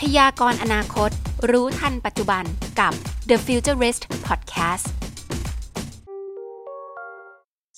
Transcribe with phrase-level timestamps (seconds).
[0.00, 1.10] พยากรณ์อนาคต
[1.50, 2.44] รู้ทันปัจจุบัน
[2.80, 2.92] กับ
[3.28, 4.86] The Futurist Podcast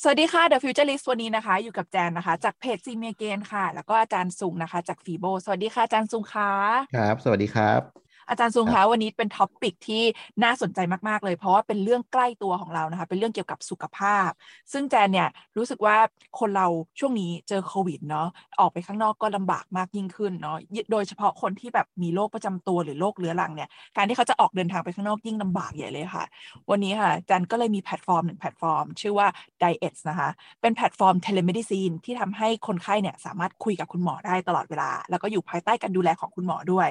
[0.02, 6.50] สวัสดีค่ะ The Futurist วันนี้นะคะ อยู่กับแจนนะคะ จากเพจซีเมเกนค่ะ แล้วก็อาจารย์ซุงนะคะ จาก FIBO สวัสดีค่ะอาจารย์ซุงค่ะ
[6.96, 7.80] ครับ สวัสดีครับ
[8.28, 10.02] อาจารย์ซุงคะวันนี้เป็น topic ที่
[10.44, 10.78] น่าสนใจ
[11.08, 14.30] มากๆเลย เพราะว่าเป็นเรื่องใกล้ตัวของเรานะคะ เป็นเรื่องเกี่ยวกับสุขภาพ
[14.72, 15.96] ซึ่งแจนเนี่ยรู้สึกว่า
[16.38, 16.66] คนเรา
[16.98, 18.28] ช่วงนี้เจอโควิดเนาะ
[18.60, 20.56] ออกไปข้างนอกก็ลำบากมากยิ่งขึ้นเนาะ
[20.92, 26.24] โดยเฉพาะคนที่แบบมีโรคประจำตัวหรือโรคเรื้อรังเนี่ยการที่เขาจะออกเดินทางไปข้างนอกยิ่งลำบากใหญ่เลยค่ะ
[26.70, 29.26] วันนี้ค่ะแจนก็เลยมีแพลตฟอร์มหนึ่งแพลตฟอร์ม ชื่อว่า
[29.62, 30.28] Dietz นะคะ
[30.60, 36.88] เป็นแพลตฟอร์ม telemedicine ที่ทำให้คนไข้เนี่ยสามารถคุยกับคุณหมอได้ตลอดเวลา แล้วก็อยู่ภายใต้การดูแลของคุณหมอด้วย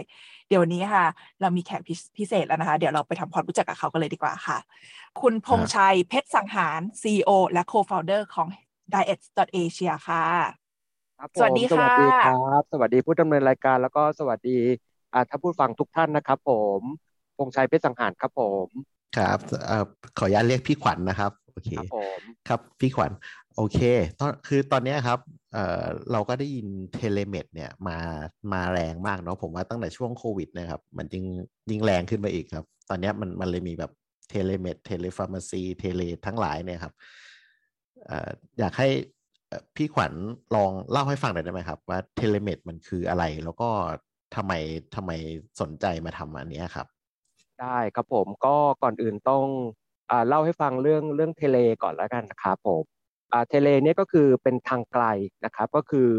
[0.49, 1.05] เดี๋ยววันนี้ค่ะ
[1.41, 1.81] เรามีแขก
[2.17, 4.57] พิเศษแล้วนะคะ เดี๋ยวเราไปทำความรู้จักกับเขากันเลยดีกว่าค่ะ
[5.21, 8.47] คุณพงษ์ชัยเพชรสังหาร CEO และ Co-founder ของ
[8.93, 10.23] Diet.asia ค่ะ
[11.19, 14.57] ครับสวัสดีค่ะ สวัสดีครับ สวัสดีผู้ดำเนินรายการแล้วก็สวัสดี
[15.13, 16.81] อ่าท่านผู้ฟังทุกท่านนะครับผม
[17.37, 18.67] พงชัยเพชรสังหารครับผม
[19.17, 19.85] ครับเอ่อ
[20.17, 23.11] ขออนุญาตเรียกพี่ขวัญนะครับ โอเค ครับผม ครับ พี่ขวัญ
[23.55, 23.79] โอเค
[24.19, 25.19] ตอนคือตอนเนี้ยครับ
[25.53, 27.97] เออเราก็ได้ยินเทเลเมดเนี่ยมา
[28.53, 31.25] มาแรงมากเนาะผมว่าตั้งแต่ช่วงโควิดนะครับ มันยิ่ง
[31.69, 33.91] ยิ่งแรงขึ้นไปอีกครับ ตอนนี้มันมันเลยมีแบบ
[34.29, 36.93] telemed telepharmacy tele ทั้งหลายเนี่ยครับ
[38.05, 38.87] เอ่ออยากให้
[39.75, 40.13] พี่ขวัญ
[40.55, 43.69] ลองเล่าให้ฟังหน่อยได้ไหมครับ ว่า telemed มันคืออะไร แล้วก็
[44.35, 44.53] ทำไม
[44.95, 45.11] ทำไม
[45.61, 46.87] สนใจมาทำอันนี้ครับ
[47.61, 49.45] ได้ครับผมก็ก่อนอื่นต้อง
[50.11, 52.83] อ่าเล่าให้ฟังเรื่องเรื่อง tele ก่อนแล้วกันนะครับผม
[53.49, 55.05] tele เนี่ยก็คือเป็นทางไกล
[55.45, 56.09] นะครับก็คือ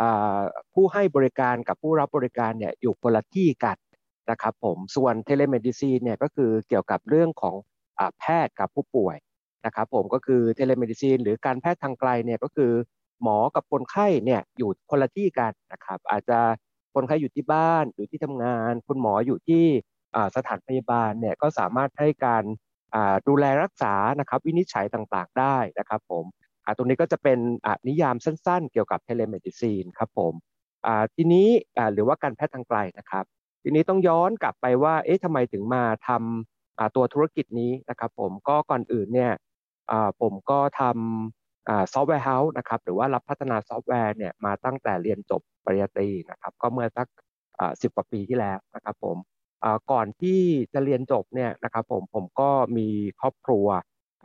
[0.00, 0.40] อ่า
[0.74, 3.76] ผู้ให้บริการกับผู้รับบริการเนี่ยอยู่คนละที่กัน
[4.30, 7.54] นะครับผมส่วน telemedicine เนี่ยก็คือเกี่ยวกับเรื่องของ
[7.98, 9.16] อ่าแพทย์กับผู้ป่วย
[9.66, 12.72] นะครับผมก็คือ telemedicine หรือการแพทย์ทางไกลเนี่ยก็คือ
[13.22, 16.38] หมอกับคนไข้เนี่ยอยู่คนละที่กันนะครับอาจจะ
[16.94, 19.64] คนไข้อยู่ที่บ้านอยู่ที่ทำงาน คุณหมออยู่ที่
[20.36, 22.44] สถานพยาบาลเนี่ยก็สามารถให้การ
[23.28, 26.24] ดูแลรักษานะครับวินิจฉัยต่างๆได้นะครับผม
[26.76, 27.38] ตรงนี้ก็จะเป็น
[27.88, 30.32] นิยามสั้นๆ เกี่ยวกับ telemedicine ครับผม
[31.14, 31.48] ทีนี้
[31.92, 33.24] หรือว่าการแพทย์ทางไกลนะครับ
[33.62, 39.32] ทีนี้ต้องย้อนกลับไปว่าเอ๊ะทำไมถึงมาทำตัวธุรกิจนี้นะครับผมก็ก่อนอื่นเนี่ย
[40.20, 47.06] ผมก็ทำ software house นะครับหรือว่ารับพัฒนาซอฟต์แวร์เนี่ยมาตั้งแต่เรียนจบปริญญาตรีนะครับก็เมื่อสัก
[47.82, 49.16] สิบกว่าปีที่แล้วนะครับผม
[49.92, 50.40] ก่อนที่
[50.74, 52.88] จะเรียนจบเนี่ยนะครับผมผมก็มี
[53.20, 53.66] ครอบครัว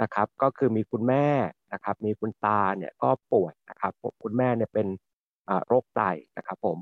[0.02, 1.26] นะครับ ก็คือมีคุณแม่
[1.74, 4.88] นะครับ มีคุณตาเนี่ยก็ป่วยนะครับผมคุณแม่เนี่ยเป็น
[5.68, 6.02] โรคไต
[6.38, 6.78] นะครับ ผม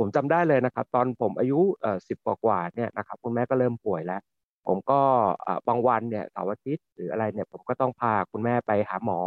[0.00, 1.60] ผมจำได้เลยนะครับ ตอนผมอายุ
[2.08, 4.20] สิบกว่าเนี่ยนะครับ คุณแม่ก็เริ่มป่วยแล้ว
[4.66, 5.00] ผมก็
[5.68, 9.20] บางวันเนี่ยเสาร์อาทิตย์หรืออะไรเนี่ยผมก็ต้องพาคุณแม่ไปหาหมอ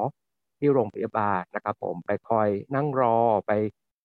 [0.59, 3.51] ที่โรงพยาบาลนะครับ ผมไปคอยนั่งรอไป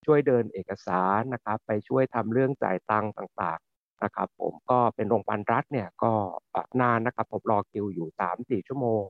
[0.06, 3.58] ช่วยเดินเอกสารนะครับ ไปช่วยทำเรื่องจ่ายตังค์ต่าง
[4.04, 6.12] นะครับผมก็เป็นโรงพยาบาลรัฐเนี่ยก็
[6.80, 9.02] นานนะครับผมรอคิวอยู่สามสี่ชั่วโมง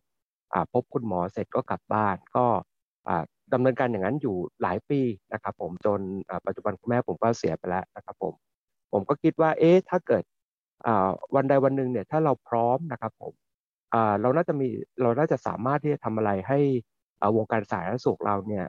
[0.73, 2.47] พบคุณหมอเสร็จก็กลับบ้านก็
[3.53, 5.01] ดำเนินการอย่างนั้นอยู่หลายปี
[5.33, 6.01] นะครับผมจน
[6.47, 8.33] ปัจจุบันคุณแม่ผมก็เสียไปแล้วนะครับผม
[8.93, 10.25] ผมก็คิดว่าเอ๊ะถ้าเกิด
[11.35, 13.33] วันใดวันหนึ่งเนี่ยถ้าเราพร้อมนะครับผม
[14.23, 14.69] เราน่าจะมี
[15.03, 16.59] เราน่าจะสามารถที่จะทำอะไรให้
[17.37, 18.65] วงการสาธารณสุขเราเนี่ย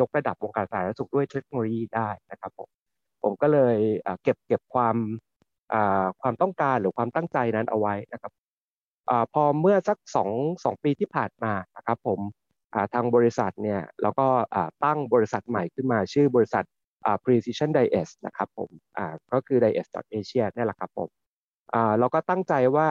[0.00, 2.68] ยกระดับวงการสาธารณสุขด้วยเทคโนโลยีได้นะครับผม
[3.22, 3.76] ผมก็เลย
[4.22, 4.96] เก็บเก็บความ
[6.20, 8.32] ความต้องการหรือความตั้งใจนั้นเอาไว้นะครับ
[9.10, 10.30] อพอเมื่อสักสอง
[10.64, 12.20] สองปีที่ผ่านมานะครับผม
[12.94, 14.26] ทางบริษัทเนี่ยแล้วก็
[14.84, 16.64] ตั้งบริษัทใหม่ขึ้นมาชื่อบริษัท
[17.24, 18.70] Precision Diet นะครับผม
[19.32, 21.08] ก็คือ Diet.asia นี่แหละครับผม
[21.98, 22.88] เราก็ตั้งใจว่า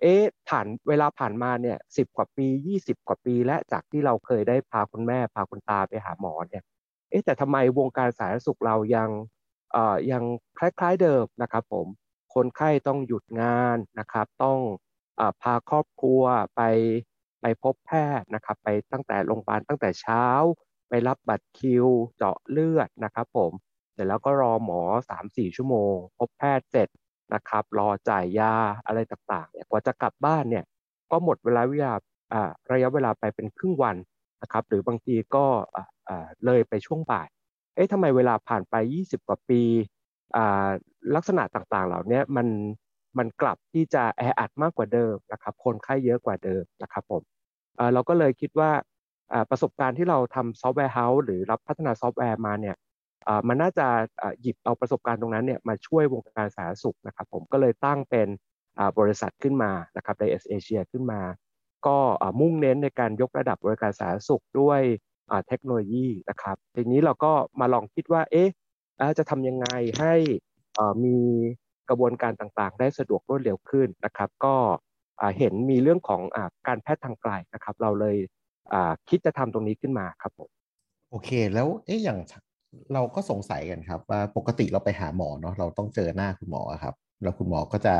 [0.00, 6.62] เอ๊ะผ่านเวลาผ่านมาเนี่ยสิบกว่าปียี่สิบกว่าปี และจากที่เราเคยได้พาคุณแม่พาคุณตาไปหาหมอเนี่ย
[7.10, 9.10] เอ๊ะแต่ทำไมวงการสาธารณสุขเรายัง
[10.10, 10.22] ยัง
[10.58, 11.86] คล้ายๆเดิมนะครับผม
[12.34, 14.58] คนไข้ต้องหยุดงานนะครับ ต้อง
[15.20, 16.22] อพาครอบครัว
[16.56, 16.62] ไป
[17.40, 20.24] ไปพบแพทย์นะครับ ไปตั้งแต่โรงพยาบาลตั้งแต่เช้า
[20.88, 23.52] ไปรับบัตรคิว เจาะเลือดนะครับ ผม
[23.94, 26.88] เสร็จแล้วก็รอหมอสามสี่ชั่วโมง พบแพทย์เสร็จ
[27.34, 28.54] นะครับ รอจ่ายยา
[28.86, 30.64] อะไรต่างๆเนี่ยกว่าจะกลับบ้านเนี่ย
[31.10, 31.94] ก็หมดเวลาเวลา
[32.72, 33.96] ระยะเวลาไปเป็นครึ่งวัน
[34.42, 35.44] นะครับ หรือบางทีก็
[36.44, 37.28] เลยไปช่วงบ่าย
[37.74, 38.74] เอ๊ะทำไมเวลาผ่านไป
[39.04, 39.62] 20 กว่าปี
[41.14, 42.48] ลักษณะต่างๆ เหล่านี้มัน
[43.18, 47.22] มันกลับที่จะแออัดมากกว่าเดิมนะครับคนไข้เยอะกว่าเดิมนะครับผม
[47.94, 48.70] เราก็เลยคิดว่า
[49.50, 52.76] ประสบการณ์ที่เราทำ software house หรือรับพัฒนาซอฟต์แวร์มาเนี่ย
[53.48, 53.86] มันน่าจะ
[54.40, 58.28] หยิบเอาประสบการณ์ตรงนั้นเนี่ยมาช่วยวงการสาธารณสุขนะครับผมก็เลยตั้งเป็น
[58.98, 61.20] บริษัทขึ้นมานะครับ Dietz Asia ขึ้นมา
[61.86, 61.96] ก็
[62.40, 64.80] มุ่งเน้นในการยกระดับบริการสาธารณสุขด้วย
[65.48, 68.48] เทคโนโลยีนะครับทีนี้เราก็มาลองคิดว่าเอ๊ะ
[69.18, 69.66] จะทำยังไง
[69.98, 70.14] ให้
[71.04, 71.16] มี
[71.88, 74.54] กระบวนการต่างๆ ได้สะดวกรวดเร็วขึ้นนะครับ ก็
[75.38, 76.38] เห็นมีเรื่องของอ
[76.68, 78.16] การแพทย์ทางไกลนะครับ เราเลย
[79.08, 80.50] คิดจะทำตรงนี้ขึ้นมาครับผม
[81.10, 82.18] โอเค แล้วเอ๊ะอย่าง
[82.94, 87.94] เราก็สงสัยกันครับ ว่าปกติเราไปหาหมอเนาะเราต้องเจอหน้าคุณหมอครับ แล้วคุณหมอก็จะ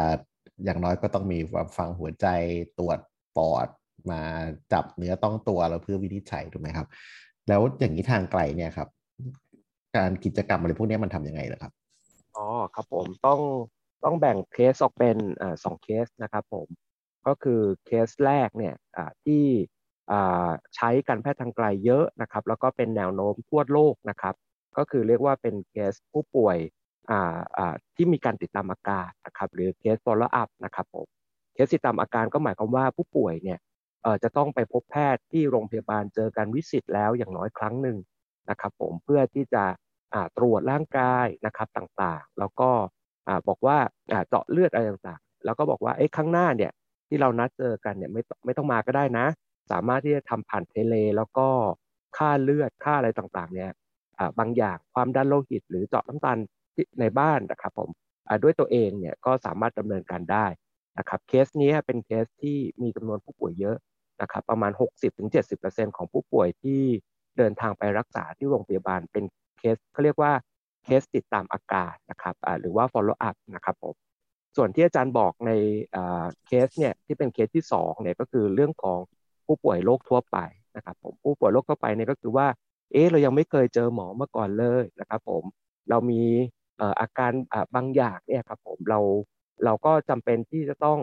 [0.65, 1.39] อย่างน้อยก็ต้องมี
[1.77, 2.27] ฟังหัวใจ
[2.79, 2.99] ตรวจ
[3.37, 3.67] ปอด
[4.11, 4.21] มา
[4.73, 6.87] จับเนื้อต้องตัวเราเพื่อวินิจฉัยถูกไหมครับ
[7.49, 8.89] แล้วอย่างนี้ทางไกลเนี่ยครับ
[9.97, 11.73] การกิจกรรมอะไรพวกนี้มันทำยังไงล่ะครับ
[12.37, 13.41] อ๋อครับผมต้อง
[14.05, 16.67] ต้องแบ่งเคสออกเป็นอสองเคสนะครับผม
[17.27, 18.75] ก็คือเคสแรกเนี่ย
[19.25, 19.45] ที่
[20.77, 24.35] ใช้การแพทย์ทางไกลเยอะนะครับ แล้วก็เป็นแนวโน้มทั่วโลกนะครับ
[24.79, 26.59] ก็คือเรียกว่าเป็นเคสผู้ป่วย
[27.97, 31.07] ที่มีการติดตามอาการนะครับ หรือเคส follow up นะครับผม
[31.55, 33.59] เคสติดตามอาการก็หมายความว่าผู้ป่วยเนี่ย
[34.23, 37.97] จะต้องไปพบแพทย์ที่โรงพยาบาลเจอการวิสิตแล้วอย่างน้อยครั้งหนึ่ง
[38.51, 39.65] นะครับผมเพื่อที่จะ
[40.39, 42.71] ตรวจร่างกายนะครับต่างๆ แล้วก็
[43.49, 43.77] บอกว่า
[44.29, 46.73] เจาะเลือดอะไรต่างๆ แล้วก็บอกว่าไอ้ข้างหน้าเนี่ย
[47.09, 49.27] ที่เรานัดเจอกันเนี่ยไม่ไม่ต้องมาก็ได้นะ
[49.73, 51.49] สามารถที่จะทำผ่านเทเล แล้วก็
[52.17, 53.71] ค่าเลือดค่าอะไรต่างๆ เนี่ย
[54.39, 56.39] บางอย่างความดันโลหิต หรือเจาะน้ำตาล
[57.01, 57.89] ในบ้านนะครับผม
[58.43, 60.47] ด้วยตัวเองเนี่ยก็สามารถดำเนินการได้
[60.99, 63.77] นะครับเคสนี้เป็นเคสที่มีจำนวนผู้ป่วยเยอะ
[64.23, 64.73] นะครับประมาณ
[65.35, 66.83] 60-70%ของผู้ป่วยที่
[67.39, 69.25] เดินทางไปรักษาที่โรงพยาบาลเป็น
[69.59, 70.33] เคสเขาเรียกว่า
[70.85, 73.95] เคสติดตามอาการนะครับหรือว่า follow up นะครับผม
[74.57, 75.51] ส่วนที่อาจารย์บอกใน
[76.47, 78.99] เคสเนี่ยที่เป็นเคสที่2เนี่ยก็คือเรื่องของ
[79.47, 80.39] ผู้ป่วยโรคทั่วไป
[80.77, 82.47] นะครับผมผู้ป่วยโรคทั่วไปเนี่ยก็คือว่า
[82.93, 85.43] เอ๊ะเรายังไม่เคยเจอหมอมาก่อนเลยนะครับผม
[85.91, 86.23] เรามี
[87.01, 87.33] อาการ
[87.75, 89.01] บางอย่างเนี่ยครับผมเรา
[89.65, 90.99] เราก็จำเป็นที่จะต้อง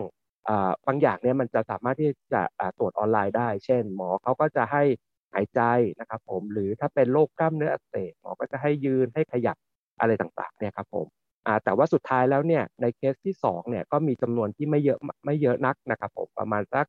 [0.86, 2.42] บางอย่างเนี่ยมันจะสามารถที่จะ
[2.78, 4.82] ตรวจออนไลน์ได้ เช่น หมอเขาก็จะให้
[5.34, 5.60] หายใจ
[6.00, 9.56] นะครับผมหรือถ้าเป็นโรคกล้ามเนื้ออักเสบหมอก็จะให้ยืนให้ขยับ
[10.00, 11.06] อะไรต่างๆเนี่ยครับผม
[11.64, 16.86] แต่ว่าสุดท้ายแล้วเนี่ยในเคสที่2เนี่ยก็มีจำนวนที่ไม่เยอะไม่เยอะนักนะครับผมประมาณสัก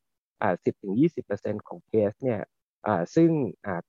[0.65, 2.39] สิบถึงยี่สิบเปอร์เซ็นของเคสเนี่ย
[3.15, 3.31] ซึ่ง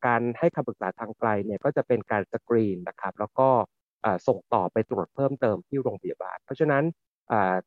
[0.06, 3.48] การให้คำปรึกษาทางไกลเนี่ยก็จะเป็นการสกรีนนะครับแล้วก็
[4.26, 6.84] ส่งต่อไปตรวจเพิ่มเติมที่โรงพยาบาล เพราะฉะนั้น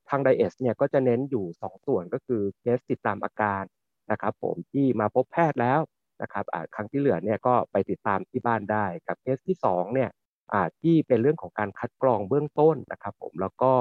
[0.10, 3.64] ทางไดเอสเนี่ยก็จะเน้นอยู่ 2 ส่วนก็คือเคสติดตามอาการ
[4.12, 5.80] นะครับผมที่มาพบแพทย์แล้ว
[6.22, 6.46] นะครับ
[6.76, 10.10] ครั้งที่เหลือเนี่ยก็ไปติดตามที่บ้านได้กับเคสที่2เนี่ย
[10.82, 13.72] ที่เป็นเรื่องของการคัดกรองเบื้องต้นนะครับ ผมแล้วก็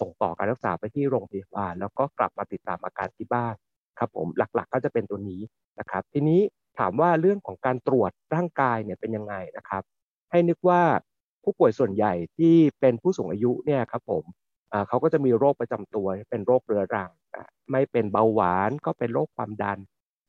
[0.00, 3.54] ส่งต่อการรักษาไปที่โรงพยาบาล แล้วก็กลับมาติดตามอาการที่บ้าน
[3.98, 5.40] ครับผมหลักๆก็จะเป็นตัวนี้
[5.78, 6.40] นะครับ ทีนี้
[6.78, 9.82] ถามว่าเรื่องของการตรวจร่างกายเนี่ยเป็นยังไงนะครับ
[10.30, 10.82] ให้นึกว่า
[11.42, 14.24] ผู้ป่วยส่วนใหญ่ที่เป็นผู้สูงอายุเนี่ยครับผม
[14.88, 17.10] เขาก็จะมีโรคประจำตัวเป็นโรคเรื้อรัง
[17.70, 19.78] ไม่เป็นเบาหวานก็เป็นโรคความดัน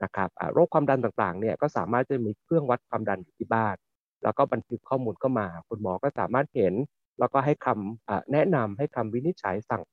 [0.04, 3.76] นะครับโรคความดันต่างๆเนี่ยก็สามารถจะมีเครื่องวัดความดันอยู่ที่บ้าน
[4.24, 6.74] แล้วก็บันทึกข้อมูลเข้ามา คุณหมอก็สามารถเห็น
[7.20, 9.84] แล้วก็ให้คำแนะนำให้คำวินิจฉัยสั่ง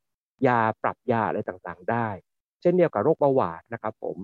[0.46, 2.08] ยาปรับยาอะไรต่างๆ ได้
[2.60, 4.16] เช่นเดียวกับโรคเบาหวานนะครับผม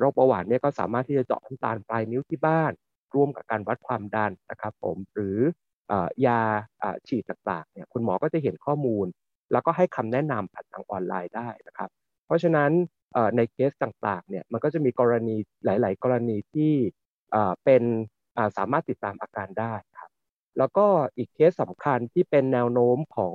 [0.00, 2.72] โรคเบาหวานเนี่ยก็สามารถที่จะเจาะน้ำตาลปลายนิ้วที่บ้าน
[3.14, 5.38] ร่วมกับการวัดความดันนะครับผมหรือ
[6.26, 6.40] ยา
[7.08, 9.06] ฉีดต่างๆเนี่ยคุณหมอก็จะเห็นข้อมูล
[9.52, 11.90] แล้วก็ให้คำแนะนำผ่านทางออนไลน์ได้นะครับ
[12.26, 12.70] เพราะฉะนั้น
[13.36, 16.72] ในเคสต่างๆเนี่ยมันก็จะมีกรณีหลาย ๆ กรณีที่
[17.64, 17.82] เป็น
[18.56, 20.10] สามารถติดตามอาการได้ครับ
[20.58, 23.34] แล้วก็อีกเคสสำคัญที่เป็นแนวโน้มของ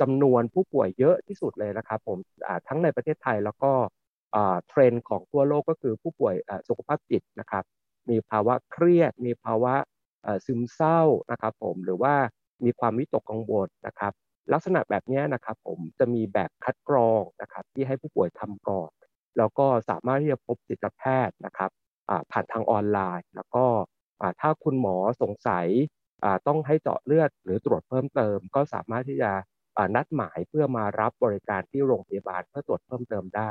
[0.00, 2.18] จำนวนผู้ป่วยเยอะที่สุดเลยนะครับผม
[2.68, 3.72] ทั้งในประเทศไทยแล้วก็
[4.68, 6.34] เทรนด์ของทั่วโลกก็คือผู้ป่วย
[6.68, 7.64] สุขภาพจิตนะครับ
[8.10, 9.74] มีภาวะเครียด มีภาวะ
[10.46, 12.14] ซึมเศร้านะครับผมหรือว่า
[12.64, 14.12] มีความวิตกกังวลนะครับ
[14.52, 18.90] ลักษณะแบบนี้นะครับผมจะมีแบบคัดกรองนะครับที่ให้ผู้ป่วยทำก่อน
[19.38, 21.70] แล้วก็สามารถที่จะพบจิตแพทย์นะครับ
[22.32, 23.64] ผ่านทางออนไลน์ แล้วก็
[24.40, 25.66] ถ้าคุณหมอสงสัย
[26.46, 29.30] ต้องให้เจาะเลือดหรือตรวจเพิ่มเติม ก็สามารถที่จะ
[29.96, 33.50] นัดหมายเพื่อมารับบริการที่โรงพยาบาลเพื่อตรวจเพิ่มเติมได้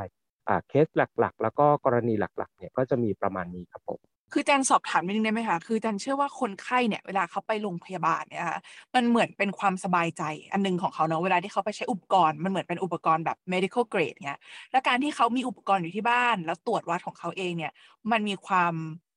[0.67, 8.59] เคสหลักๆ แล้วก็กรณีหลักๆเนี่ยก็จะมีประมาณนี้ครับผม คือจันสอบถามนิดนึงได้ไหมคะ คือจันเชื่อว่าคนไข้เนี่ยเวลาเขาไปโรงพยาบาลเนี่ยคะ
[8.95, 14.39] มันเหมือนเป็นความสบายใจอันนึงของเขาเนาะ เวลาที่เขาไปใช้อุปกรณ์ มันเหมือนเป็นอุปกรณ์แบบ medical grade เนี่ย
[14.71, 17.71] และการที่เขามีอุปกรณ์อยู่ที่บ้าน แล้วตรวจวัดของเขาเองเนี่ย
[18.11, 18.73] มันมีความ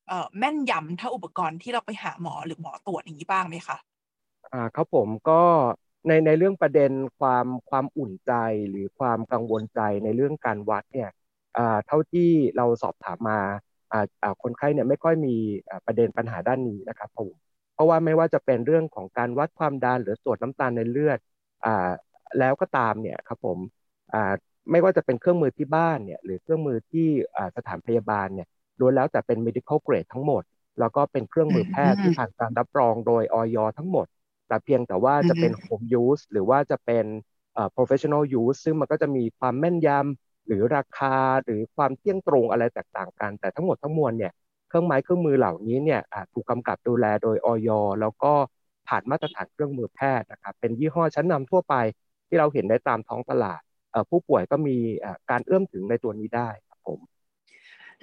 [0.09, 3.77] เอ่อแม่นยำเท่าอุปกรณ์ที่เราไปหาหมอหรือหมอตรวจอย่างนี้บ้างไหมคะ
[4.53, 5.33] อ่าครับผมก็
[6.07, 8.33] ในในเรื่องประเด็นความความอุ่นใจ
[8.71, 11.09] หรือความกังวลใจในเรื่องการวัดเนี่ย
[11.57, 13.41] อ่าเท่าที่เราสอบถามมา
[14.43, 15.35] คนไข้เนี่ยไม่ค่อยมี
[15.87, 17.29] ประเด็นปัญหาด้านนี้นะครับผม
[17.75, 21.19] เพราะว่าไม่ว่าจะเป็นเรื่องของการวัดความดันหรือตรวจน้ำตาลในเลือด
[22.39, 23.59] แล้วก็ตามเนี่ยครับผม
[24.71, 27.09] ไม่ว่าจะเป็นเครื่องมือที่บ้านเนี่ยหรือเครื่องมือที่
[27.57, 28.49] สถานพยาบาลเนี่ย
[28.81, 30.43] ล้วนแล้วแต่เป็น medical grade ทั้งหมด
[30.81, 34.07] แล้วก็เป็นเครื่องมือแพทย์ที่ผ่านการรับรองโดยออยทั้งหมด
[34.49, 37.05] แต่เพียงแต่ว่าจะเป็น home use หรือว่าจะเป็น
[37.77, 44.33] professional use ซึ่งมันก็จะมีความแม่นยำ หรือราคาหรือความเที่ยงตรงอะไรแตกต่างกัน แต่ทั้งหมดทั้งมวลเนี่ย
[44.69, 46.01] เครื่องไม้เครื่องมือเหล่านี้เนี่ย
[46.33, 47.69] ถูกกำกับดูแลโดยออย
[48.01, 48.33] แล้วก็
[48.89, 51.75] ผ่านมาตรฐานเครื่องมือแพทย์นะครับเป็นยี่ห้อชั้นนำทั่วไป
[52.29, 53.61] ที่เราเห็นได้ตามท้องตลาด
[54.11, 54.77] ผู้ป่วยก็มี
[55.31, 56.99] การเอื้อมถึงในตัวนี้ได้ครับผม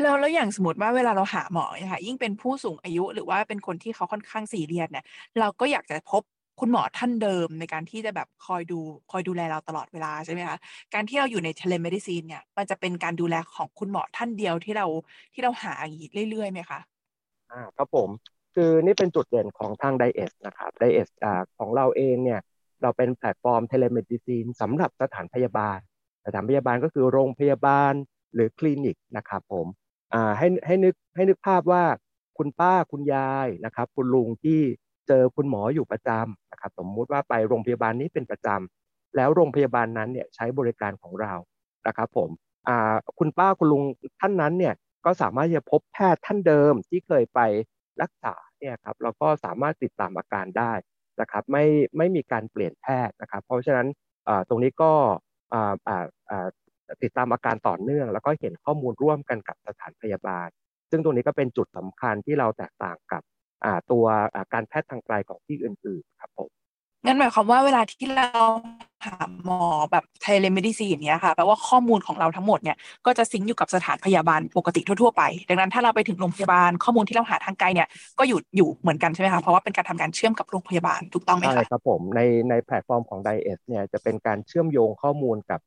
[0.01, 5.05] แล้วแล้วอย่างสมมติว่าเวลาเราหาหมอเนี่ยค่ะยิ่งเป็นผู้สูงอายุหรือว่าเป็นคนที่เขาค่อนข้างสี่เรียสเนี่ย
[5.39, 6.21] เราก็อยากจะพบ
[6.63, 8.79] คุณหมอท่านเดิมในการที่จะแบบคอยดู
[9.11, 10.57] คอยดูแลเราตลอดเวลาใช่ไหมคะ
[10.93, 14.87] การที่เราอยู่ใน telemedicine เนี่ย มันจะเป็นการดูแลของคุณหมอท่านเดียวที่เรา
[15.33, 16.79] ที่เราหาอย่างนี้เรื่อยๆไหมคะ
[17.51, 18.09] อ่าครับผม
[18.55, 22.39] คือนี่เป็นจุดเด่นของทาง Dietz นะครับ Dietz อ่าของเราเองเนี่ย
[22.81, 25.77] เราเป็นแพลตฟอร์ม telemedicine สำหรับสถานพยาบาล
[26.25, 27.93] สถานพยาบาลก็คือโรงพยาบาล
[28.33, 29.65] หรือคลินิกนะครับผม
[30.13, 31.83] อ่าให้ให้นึกให้นึกภาพว่า
[32.37, 34.61] คุณป้าคุณยายนะครับ คุณลุงที่
[35.07, 41.33] เจอคุณหมออยู่ประจำนะครับสมมุติว่าไปโรงพยาบาลนี้เป็นประจำแล้วโรงพยาบาลนั้นเนี่ยใช้บริการของเรา
[41.87, 42.29] นะครับผม
[43.19, 43.83] คุณป้าคุณลุง
[44.19, 44.73] ท่านนั้นเนี่ย
[45.05, 47.39] ก็สามารถจะพบแพทย์ท่านเดิมที่เคยไป
[48.01, 50.73] รักษาเนี่ยครับแล้วก็สามารถติดตามอาการได้
[51.21, 51.65] นะครับไม่
[51.97, 53.87] ไม่มีการเปลี่ยนแพทย์นะครับ เพราะฉะนั้น
[54.49, 54.91] ตรงนี้ก็
[57.03, 60.47] ติดตามอาการต่อเนื่อง แล้วก็เห็นข้อมูลร่วมกันกับสถานพยาบาล
[60.91, 63.21] ซึ่งตรงนี้ก็เป็นจุดสำคัญที่เราแตกต่างกับ
[63.91, 64.05] ตัว
[64.53, 66.49] การแพทย์ทางไกลของที่อื่นๆครับผม
[67.05, 68.27] งั้นหมายความว่าเวลาที่เรา
[69.05, 77.87] หาหมอแบบ telemedicine อย่างเงี้ยค่ะแปลว่าข้อมูลของเราทั้งหมดเนี่ยก็จะ sync อยู่กับสถานพยาบาลปกติทั่วๆไป ดังนั้นถ้าเราไปถึงโรงพยาบาลข้อมูลที่เราหาทางไกลเนี่ย
[78.19, 85.59] ก็อยู่อยู่เหมือนกันใช่ไหมคะเพราะว่าเป็นการทำการเชื่อมกับโรงพยาบาลถูกต้องไหมคะใช่ครับผมในในแพลตฟอร์มของ Dietz เนี่ยจะเป็นการเชื่อมโยงข้อมูลกับ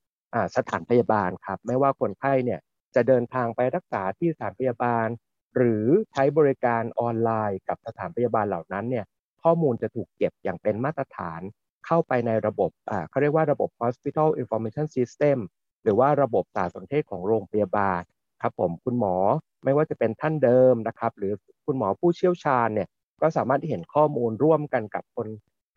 [0.56, 2.60] สถานพยาบาลครับไม่ว่าคนไข้เนี่ย
[2.94, 5.06] จะเดินทางไปรักษาที่สถานพยาบาล
[5.54, 9.04] หรือใช้บริการออนไลน์กับสถานพยาบาลเหล่านั้นเนี่ย
[9.42, 11.40] ข้อมูลจะถูกเก็บอย่างเป็นมาตรฐาน
[11.86, 15.38] เข้าไปในระบบอ่าเขาเรียกว่าระบบ hospital information system
[15.82, 18.02] หรือว่าระบบสารสนเทศของโรงพยาบาล
[18.42, 19.16] ครับผมคุณหมอ
[19.64, 21.32] ไม่ว่าจะเป็นท่านเดิมนะครับ หรือ
[21.66, 22.88] คุณหมอผู้เชี่ยวชาญเนี่ย
[23.22, 25.26] ก็สามารถที่เห็นข้อมูลร่วมกันกับคน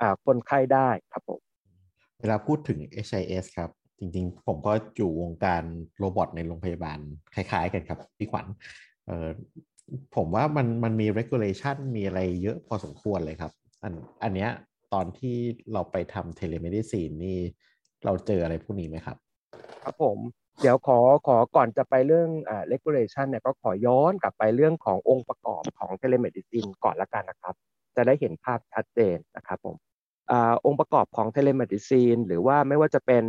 [0.01, 1.39] อ่าคนไข้ได้ครับผม
[2.19, 3.69] เวลาพูดถึง HIS ครับ
[3.99, 5.63] จริงๆ ผมก็อยู่วงการ
[5.99, 6.99] โรบอทในโรงพยาบาล
[7.35, 8.45] คล้ายๆ กันครับพี่ขวัญ
[10.15, 13.51] ผมว่ามันมันมี regulation มีอะไรเยอะพอสมควรเลยครับ
[13.83, 14.51] อันอันเนี้ย
[14.93, 15.35] ตอนที่
[15.73, 17.37] เราไปทำ telemedicine นี่
[18.05, 19.17] เราเจออะไรพวกนี้ไหมครับ
[19.83, 20.17] ครับผม
[20.61, 27.55] เดี๋ยวขอขอก่อนจะไปเรื่องอ่า regulation เนี่ยก็ขอย้อนกลับไปเรื่องขององค์ประกอบของ telemedicine ก่อนละกันนะครับ
[27.95, 29.75] จะได้เห็นภาพชัดเจนนะครับผม
[30.31, 33.23] อ่าองค์ประกอบของ telemedicine หรือว่าไม่ว่าจะเป็น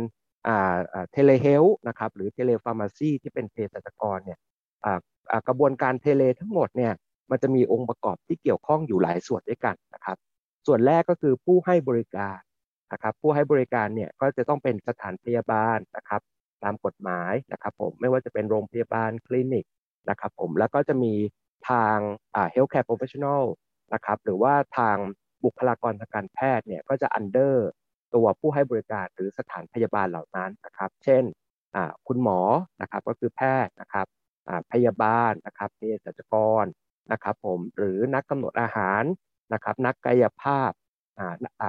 [0.47, 0.77] อ่า
[1.11, 4.39] telehealth นะครับหรือ telepharmacy ที่เป็นเภสัชกรเนี่ย
[4.85, 4.99] อ่า
[5.47, 6.93] กระบวนการเทเลทั้งหมดเนี่ย
[7.31, 10.17] มันจะมีองค์ประกอบที่เกี่ยวข้องอยู่หลายส่วนด้วยกันนะครับ
[10.67, 12.39] ส่วนแรกก็คือผู้ให้บริการ
[12.93, 16.21] นะครับ ผู้ให้บริการเนี่ยก็จะต้องเป็นสถานพยาบาลนะครับ
[16.63, 19.65] ตามกฎหมายนะครับ ผมไม่ว่าจะเป็นโรงพยาบาลคลินิก
[20.09, 21.13] นะครับผมแล้วก็จะมี
[21.69, 21.97] ทาง
[22.35, 23.43] อ่า healthcare professional
[23.93, 24.97] นะครับ หรือว่าทาง
[25.43, 27.55] บุคลากรทางการแพทย์เนี่ยก็จะ under
[28.15, 31.23] ตัวผู้ให้บริการหรือสถานพยาบาลเหล่านั้นนะครับ เช่น
[31.75, 32.39] อ่าคุณหมอ
[32.81, 34.07] นะครับก็คือแพทย์นะครับ
[34.71, 36.65] พยาบาลนะครับเภสัชกร
[37.11, 39.03] นะครับผมหรือนักกำหนดอาหาร
[39.53, 40.71] นะครับนักกายภาพ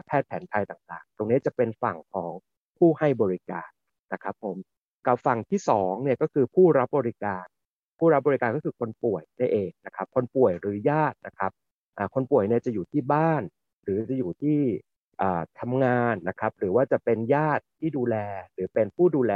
[0.06, 2.32] แพทย์แผนไทยต่างๆ ตรงนี้จะเป็นฝั่งของ
[2.78, 3.68] ผู้ให้บริการ
[4.12, 4.56] นะครับผม
[5.06, 7.46] กับฝั่งที่2เนี่ยก็คือผู้รับบริการ
[7.98, 11.52] ผู้รับบริการก็คือคนป่วยได้เองนะครับ คนป่วยหรือญาตินะครับ
[12.14, 13.42] คนป่วยเนี่ยจะอยู่ที่บ้าน
[13.82, 14.60] หรือจะอยู่ที่
[15.60, 18.16] ทำงานนะครับ หรือว่าจะเป็นญาติที่ดูแล
[18.52, 19.34] หรือเป็นผู้ดูแล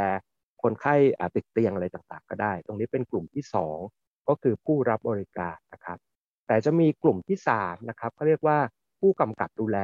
[0.65, 0.95] คนไข้
[1.35, 3.45] ติดเตียงอะไรต่างๆ ก็ได้ ตรงนี้เป็นกลุ่มที่
[3.87, 5.99] 2 ก็คือผู้รับบริการนะครับ
[6.47, 8.59] แต่จะมีกลุ่มที่3นะครับเขาเรียกว่า
[9.01, 9.79] ผู้กำกับดูแล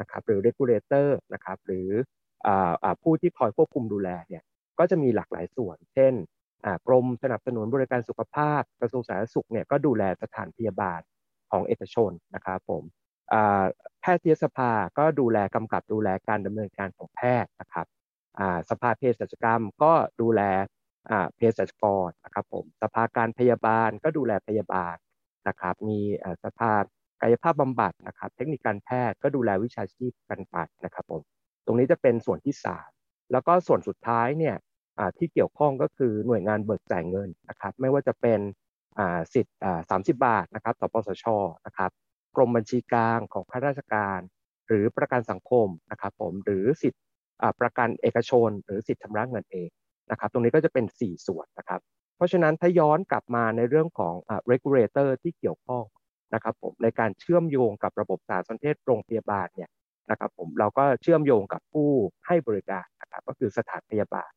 [0.00, 1.88] นะครับหรือ regulator นะครับหรือ
[3.02, 4.42] ผู้ที่คอยควบคุมดูแลเนี่ย
[4.78, 6.12] ก็จะมีหลากหลายส่วน เช่น
[6.86, 11.00] กรมสนับสนุนบริการสุขภาพ กระทรวงสาธารณสุขเนี่ยก็ดูแลสถานพยาบาล
[11.50, 12.82] ของเอกชนนะครับผม
[14.00, 17.86] แพทยสภาก็ดูแลกำกับดูแลการดำเนินการของแพทย์นะครับ
[18.70, 20.42] สภาเภสัชกรรมก็ดูแล
[21.36, 24.96] เภสัชกรนะครับผมสภาการพยาบาลก็ดูแลพยาบาล
[25.48, 26.00] นะครับ มี
[26.44, 26.74] สภา
[27.22, 31.22] กายภาพบำบัดนะครับ เทคนิคการแพทย์ก็ดูแลวิชาชีพกันไปนะครับผม
[31.66, 32.54] ตรงนี้จะเป็นส่วนที่
[32.92, 34.56] 3 แล้วก็ส่วนสุดท้ายเนี่ย
[35.18, 38.40] ที่เกี่ยวข้องก็คือหน่วยงานเบิกจ่ายเงินนะครับ ไม่ว่าจะเป็น
[39.34, 39.56] สิทธิ์
[39.90, 41.24] สามสิบบาทนะครับต่อปสช
[41.66, 41.90] นะครับ
[42.36, 44.20] กรมบัญชีกลางของข้าราชการ
[44.66, 47.02] หรือประกันสังคมนะครับผมหรือสิทธิ์
[47.60, 49.68] ประกันเอกชน หรือสิทธิ์ชำระเงินเอง
[50.10, 51.80] นะครับตรงนี้ก็จะเป็น 4 ส่วนนะครับ
[52.16, 54.14] เพราะฉะนั้นถ้าย้อนกลับมาในเรื่องของ
[54.52, 55.84] regulator ที่เกี่ยวข้อง
[56.34, 59.70] นะครับผมในการเชื่อมโยงกับระบบสาธารสนเทศโรงพยาบาลเนี่ย
[60.10, 61.88] นะครับผมเราก็เชื่อมโยงกับผู้
[62.26, 64.30] ให้บริการนะครับก็คือสถานพยาบาล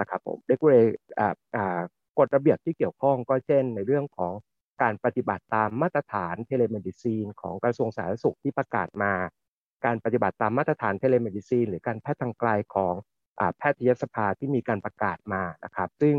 [0.00, 0.76] นะครับผม regulation
[2.18, 4.32] กฎระเบียบที่เกี่ยวข้องก็เช่น ในเรื่องของ
[4.82, 9.12] การปฏิบัติตามมาตรฐาน telemedicine ของกระทรวงสาธารณสุขที่ประกาศมา
[9.84, 12.94] การปฏิบัติตามมาตรฐาน telemedicine หรือการแพทย์ทางไกลของ
[13.56, 16.16] แพทยสภาที่มีการประกาศมานะครับ ซึ่ง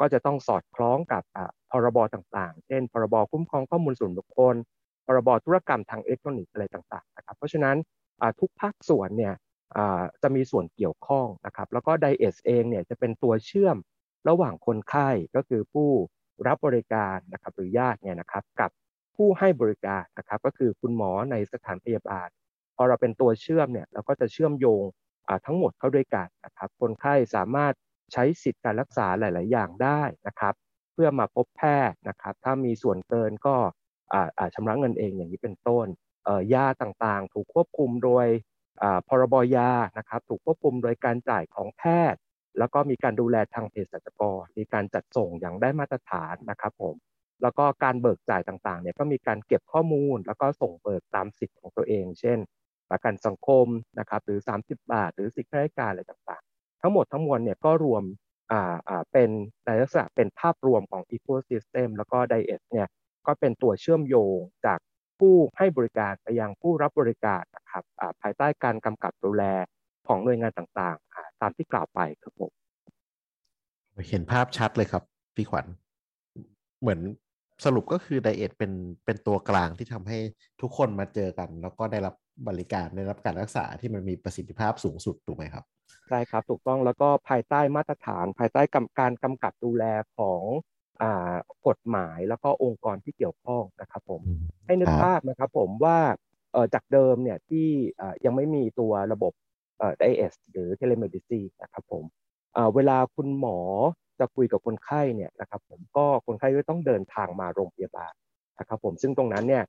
[0.00, 1.22] ก็จะต้องสอดคล้องกับ
[1.70, 4.54] พรบต่างๆ เช่น พรบคุ้มครองข้อมูลส่วนบุคคล
[5.06, 7.76] พรบธุรกรรมทางอิเล็กทรอนิกส์อะไรต่างๆนะครับ เพราะฉะนั้น
[8.40, 9.34] ทุกภาคส่วนเนี่ย
[10.22, 13.76] จะมีส่วนเกี่ยวข้องนะครับ แล้วก็ไดเอสเองเนี่ยจะเป็นตัวเชื่อม
[14.28, 15.88] ระหว่างคนไข้ก็คือผู้
[16.46, 18.70] รับบริการนะครับหรือญาติเนี่ยนะครับกับ
[19.16, 22.28] ผู้ให้บริการนะครับ ก็คือคุณหมอในสถานพยาบาล
[22.78, 24.82] พอเราเป็นตัวเชื่อมเนี่ยเราก็จะเชื่อมโยง
[25.46, 27.72] ทั้งหมดเข้าด้วยกันนะครับคนไข้สามารถ
[28.12, 30.54] ใช้สิทธิการรักษาหลาย ๆ อย่างได้นะครับ
[30.92, 33.56] เพื่อมาพบแพทย์นะครับ ถ้ามีส่วนเกินก็
[34.54, 35.86] ชำระเงินเองอย่างนี้เป็นต้น
[36.54, 38.26] ยาต่างๆ ถูกควบคุมโดย
[39.08, 41.82] พรบยานะครับถูกควบคุมโดยการจ่ายของแพ
[42.12, 42.20] ทย์
[42.58, 46.96] แล้วก็มีการดูแลทางเภสัชกร มีการจัดส่งอย่างได้มาตรฐานนะครับผม
[47.42, 52.38] แล้วก็การเบิกจ่ายต่างๆเนี่ยก็มีการเก็บข้อมูล แล้วก็ส่งเบิกตามสิทธิ์ของตัวเอง เช่น
[52.90, 53.66] ประกันสังคม
[53.98, 58.02] นะครับหรือ 30 บาท หรือสิทธิราชการอะไรต่างๆ ทั้งหมดทั้งมวลเนี่ยก็รวม
[58.52, 59.30] อ่าอ่าเป็น
[59.66, 62.88] ในลักษณะเป็นภาพรวมของ ecosystem แล้วก็ DIS เนี่ย
[63.26, 64.78] ก็เป็นตัวเชื่อมโยงจาก
[65.18, 67.84] ผู้ให้บริการไปยังผู้รับบริการนะครับ
[68.22, 69.44] ภายใต้การกำกับดูแล
[70.06, 72.50] ของหน่วยงานต่างๆ ตามที่กล่าวไปครับผม
[74.08, 75.02] เห็นภาพชัดเลยครับ
[75.36, 75.66] พี่ขวัญ
[76.80, 77.00] เหมือน
[77.64, 78.72] สรุปก็คือไดเอทเป็น
[79.04, 80.18] เป็นตัวกลางที่ทำให้
[80.62, 82.14] ทุกคนมาเจอกัน แล้วก็ได้รับ
[82.48, 85.64] บริการได้รับการรักษาที่มันมีประสิทธิภาพสูงสุดถูกไหมครับ
[86.08, 88.62] ใช่ครับถูกต้องแล้วก็ภายใต้มาตรฐาน ภายใต้
[89.00, 89.84] การกำกับดูแล
[90.18, 90.42] ของ
[91.68, 94.20] กฎหมายแล้วก็องค์กรที่เกี่ยวข้องนะครับผม
[94.66, 95.98] ให้นึกภาพนะครับผมว่า
[96.74, 97.68] จากเดิมเนี่ยที่
[98.24, 99.32] ยังไม่มีตัวระบบ
[99.78, 102.04] เอ่อ IS หรือ telemedicine นะครับผม
[102.74, 103.58] เวลาคุณหมอ
[104.20, 108.12] จะคุยกับคนไข้เนี่ยนะครับผมก็คนไข้ก็ต้องเดินทางมาโรงพยาบาล
[108.58, 109.64] นะครับผมซึ่งตรงนั้นเนี่ย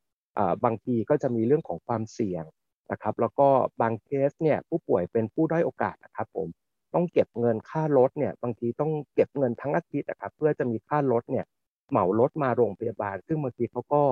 [0.65, 2.43] บางทีก็จะมีเรื่องของความเสี่ยง
[2.91, 3.47] นะครับแล้วก็
[3.81, 6.47] บางเคสเนี่ยผู้ป่วยเป็นผู้ด้อยโอกาสนะครับผม
[6.93, 11.45] ต้องเก็บเงินค่ารถเนี่ยบางทีต้องเก็บเงินทั้งอาทิตย์นะครับเพื่อจะมีค่ารถเนี่ย
[11.89, 14.03] เหมารถมาโรงพยาบาล ซึ่งบางทีเขาก็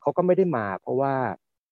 [0.00, 1.14] เขาก็ไม่ได้มา เพราะว่า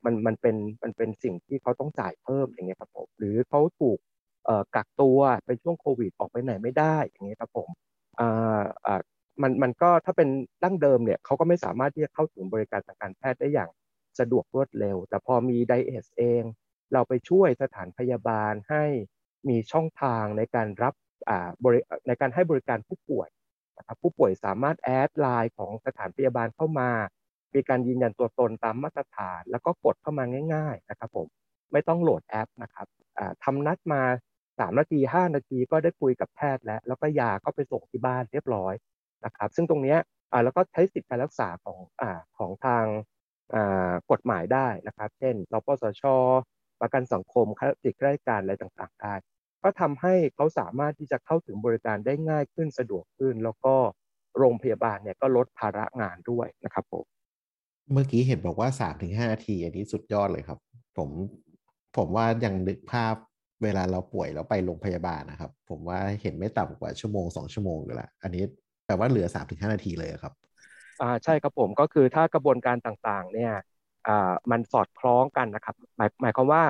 [0.04, 3.98] มันมันเป็นมันเป็นสิ่งที่เขาต้องจ่ายเพิ่มอย่างเงี้ยครับผมหรือเขาถูก
[4.76, 7.68] กักตัวเป็นช่วงโควิดออกไปไหนไม่ได้อย่างเงี้ยครับผม
[9.42, 10.28] มันมันก็ถ้าเป็น
[10.64, 13.70] ดั้งเดิมเนี่ยเขาก็ไม่สามารถที่จะเข้าถึงบริการทางการแพทย์ได้อย่าง
[14.18, 16.42] สะดวกรวดเร็ว แต่พอมี Dietz เอง
[16.92, 18.84] เราไปช่วยสถานพยาบาลให้
[19.48, 20.94] มีช่องทางในการรับ
[22.06, 23.28] ในการให้บริการผู้ป่วย
[23.78, 26.90] นะครับผู้ป่วยสามารถ add LINE ของสถานพยาบาลเข้ามา
[27.54, 31.26] มีการยืนยันตัวตนตามมาตรฐาน แล้วก็กดเข้ามาง่าย ๆ นะครับผม
[31.72, 32.86] ไม่ต้องโหลดแอปนะครับ
[33.44, 34.02] ทำนัดมา
[34.60, 38.74] สามนาทีห้านาทีก็ได้คุยกับแพทย์แล้ว แล้วก็ยาก็ไปส่งที่บ้านเรียบร้อย
[39.24, 39.96] นะครับ ซึ่งตรงนี้
[40.32, 42.84] อ่าแล้วก็ใช้สิทธิการรักษาของอ่าของทาง
[43.54, 46.02] อ่ากฎหมายได้นะครับ เช่นรปสช
[46.80, 49.14] ประกันสังคมค่าสิทธิราชการอะไรต่างๆได้
[49.62, 53.74] ก็ทำให้เขาสามารถที่จะเข้าถึงบริการได้ง่ายขึ้นสะดวกขึ้น แล้วก็
[54.38, 57.04] โรงพยาบาลเนี่ยก็ลดภาระงานด้วยนะครับผม
[57.92, 60.58] เมื่อกี้เห็นบอกว่าสามถึงห้านาที อันนี้สุดยอดเลยครับ
[60.98, 61.10] ผม
[61.96, 63.14] ผมว่ายังนึกภาพ
[63.62, 68.42] เวลาเราป่วยเราไปโรงพยาบาลนะครับ ผมว่าเห็นไม่ต่ำกว่าชั่วโมงสองชั่วโมงเลยละอันนี้
[68.86, 70.32] แปลว่าเหลือสามถึงห้านาทีเลยครับ
[71.00, 73.52] อ่าใช่ครับผมก็คือถ้ากระบวนการต่างๆเนี่ย
[74.08, 76.62] อ่ามันสอดคล้องกันนะครับ หมายหมายความว่า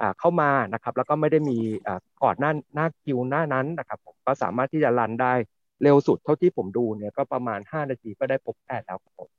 [0.00, 5.34] อ่าเข้ามานะครับ แล้วก็ไม่ได้มีอ่าก่อนหน้าหน้าคิวหน้านั้นนะครับ ผมก็สามารถที่จะรันได้
[5.82, 9.30] เร็วสุดเท่าที่ผมดูเนี่ยก็ประมาณห้านาทีก็ได้พบแพทย์แล้วครับผม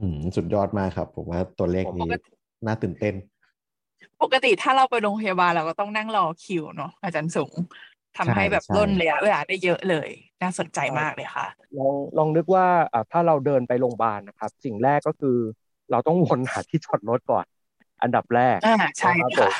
[0.00, 2.10] อืมสุดยอดมากครับ ผมว่าตัวเลขนี้
[2.66, 3.14] น่าตื่นเต้น
[4.22, 7.54] ปกติถ้าเราไปโรงพยาบาลเราก็ต้องนั่งรอคิวเนาะอาจารย์สูง
[8.16, 10.08] ทำให้แบบล่นระยะเวลาได้เยอะเลย
[10.42, 11.46] น่าสนใจมากเลยค่ะ
[11.78, 12.66] ลองลองนึกว่า
[13.12, 15.36] ถ้าเราเดินไปโรงพยาบาลนะครับ สิ่งแรกก็คือ
[15.90, 17.46] เราต้องวนหาที่จอดรถก่อน
[18.02, 19.50] อันดับแรกอ่าใช่ค่ะ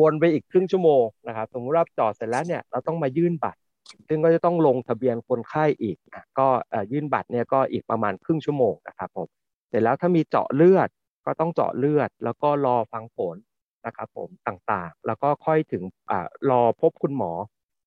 [0.00, 3.60] วนไปอีกครึ่งชั่วโมงนะครับสมมติว่าจอดเสร็จแล้วเนี่ยเราต้องมายื่นบัตร
[4.08, 5.96] ซึ่งก็จะต้องลงทะเบียนคนไข้อีก
[6.38, 6.48] ก็
[6.92, 9.28] ยื่นบัตรเนี่ยก็อีกประมาณครึ่งชั่วโมงนะครับผม
[9.68, 10.88] เสร็จแล้วถ้ามีเจาะเลือด
[11.26, 13.36] ก็ต้องเจาะเลือด แล้วก็รอฟังผล
[13.86, 16.12] นะครับผมต่างๆ แล้วก็ค่อยถึงอ
[16.50, 17.32] รอพบคุณหมอ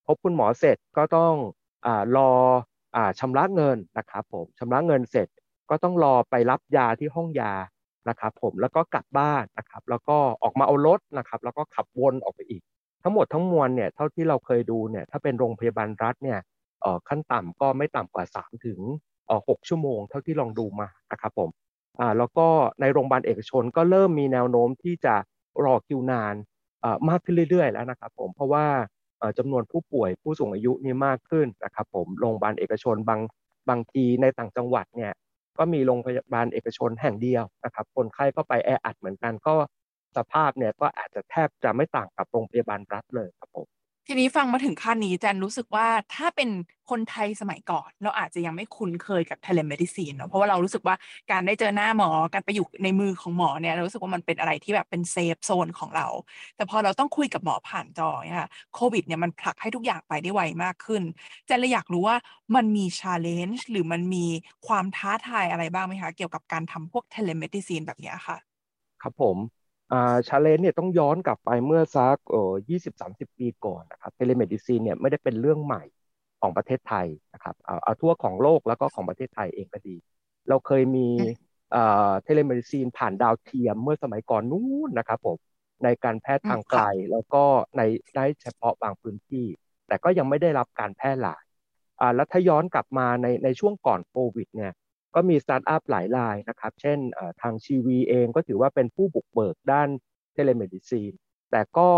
[0.08, 1.34] พบคุณหมอเสร็จก็ต้อง
[1.86, 2.31] อรอ
[2.95, 5.27] อ่าชำระเงินนะครับผมชำระเงินเสร็จ
[5.69, 7.53] ก็ต้องรอไปรับยาที่ห้องยา
[8.10, 12.62] นะครับผมแล้วก็กลับบ้านนะครับ แล้วก็ออกมาเอารถนะครับ แล้วก็ขับวนออกไปอีก
[13.03, 16.39] ทั้งหมดทั้งมวลเนี่ยเท่าที่เราเคยดูเนี่ยถ้าเป็นโรงพยาบาลรัฐเนี่ย
[17.10, 18.79] ขั้นต่ำก็ไม่ต่ำกว่า 3 ถึง
[19.27, 21.49] เอ่อ6ชั่วโมง เท่าที่ลองดูมานะครับผม
[22.17, 22.47] แล้วก็
[22.81, 25.15] ในโรงพยาบาลเอกชนก็เริ่มมีแนวโน้มที่จะ
[25.63, 26.36] รอคิวนาน
[27.10, 28.65] มากขึ้นเรื่อยๆ แล้วนะครับผมเพราะว่า
[29.38, 33.22] จำนวนผู้ป่วยผู้สูงอายุนี่มากขึ้นนะครับผมโรงพยาบาลเอกชนบาง
[33.70, 35.12] บางทีในต่างจังหวัดเนี่ย
[35.58, 39.56] ก็มีโรงพยาบาลเอกชนแห่งเดียวนะครับคนไข้ก็ไปแออัดเหมือนกันก็
[40.18, 43.68] สภาพเนี่ยก็อาจจะแทบจะไม่ต่างกับโรงพยาบาลรัฐเลยครับผม
[44.08, 46.50] ทีนี้ฟังมาถึงขั้นนี้แจนรู้สึกว่าถ้าเป็น
[46.89, 50.96] คนไทยสมัยก่อน เราอาจจะยังไม่คุ้นเคยกับ telemedicine เนาะเพราะว่าเรารู้สึกว่า
[51.32, 56.08] การได้เจอหน้าหมอการไปอยู่ในมือของหมอเนี่ยเรารู้สึกว่ามันเป็นอะไรที่แบบเป็น safe zone ของเรา
[56.56, 61.04] แต่พอเราต้องคุยกับหมอผ่านจอเนี่ยค่ะโควิดเนี่ยมันผลักให้ทุกอย่างไปได้ไวมากขึ้น
[61.46, 62.15] แจนเลยอยากรู้ว่า
[62.56, 64.26] มันมี challenge หรือมันมี
[64.68, 68.38] ความท้าทายอะไรบ้างไหมคะเกี่ยวกับการทำพวก telemedicine แบบนี้ค่ะ
[69.02, 69.64] ครับผม
[70.28, 75.84] challenge เนี่ยต้องย้อนกลับไปเมื่อสักเอ่อยี่สิบสามสิบปีก่อนนะครับ telemedicine เนี่ยไม่ได้เป็นเรื่องใหม่
[76.39, 79.95] ของประเทศไทยนะครับเอาเอาทั่วของโลกแล้วก็ของประเทศไทยเองก็ดี
[80.50, 81.08] เราเคยมี
[81.71, 85.38] เอ่อ telemedicine ผ่านดาวเทียมเมื่อสมัยก่อนนู้นนะครับผม
[85.84, 87.43] ในการแพทย์ทางไกลแล้วก็
[87.78, 87.82] ใน
[88.15, 89.45] ได้เฉพาะบางพื้นที่
[89.88, 91.43] แต่ก็ยังไม่ได้รับการแพร่หลาย
[92.00, 94.71] อ่าแล้วถ้าย้อนกลับมาในในช่วงก่อนโควิดเนี่ย
[95.15, 96.97] ก็มีสตาร์ทอัพหลายรายนะครับ เช่น
[97.41, 99.89] ทาง Chiiwii เองก็ถือว่าเป็นผู้บุกเบิกด้าน
[100.34, 101.12] telemedicine
[101.51, 101.89] แต่ก็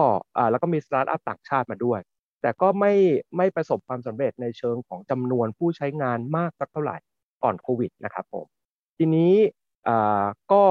[0.51, 1.99] แล้วก็มีสตาร์ทอัพต่างชาติมาด้วย
[2.41, 2.93] แต่ก็ไม่
[3.37, 6.97] ไม่ประสบความสำเร็จในเชิงของจำนวนผู้ใช้งานมากสักเท่าไหร่
[7.43, 8.45] ก่อนโควิดนะครับผม
[8.97, 9.33] ทีนี้
[10.51, 10.63] ก็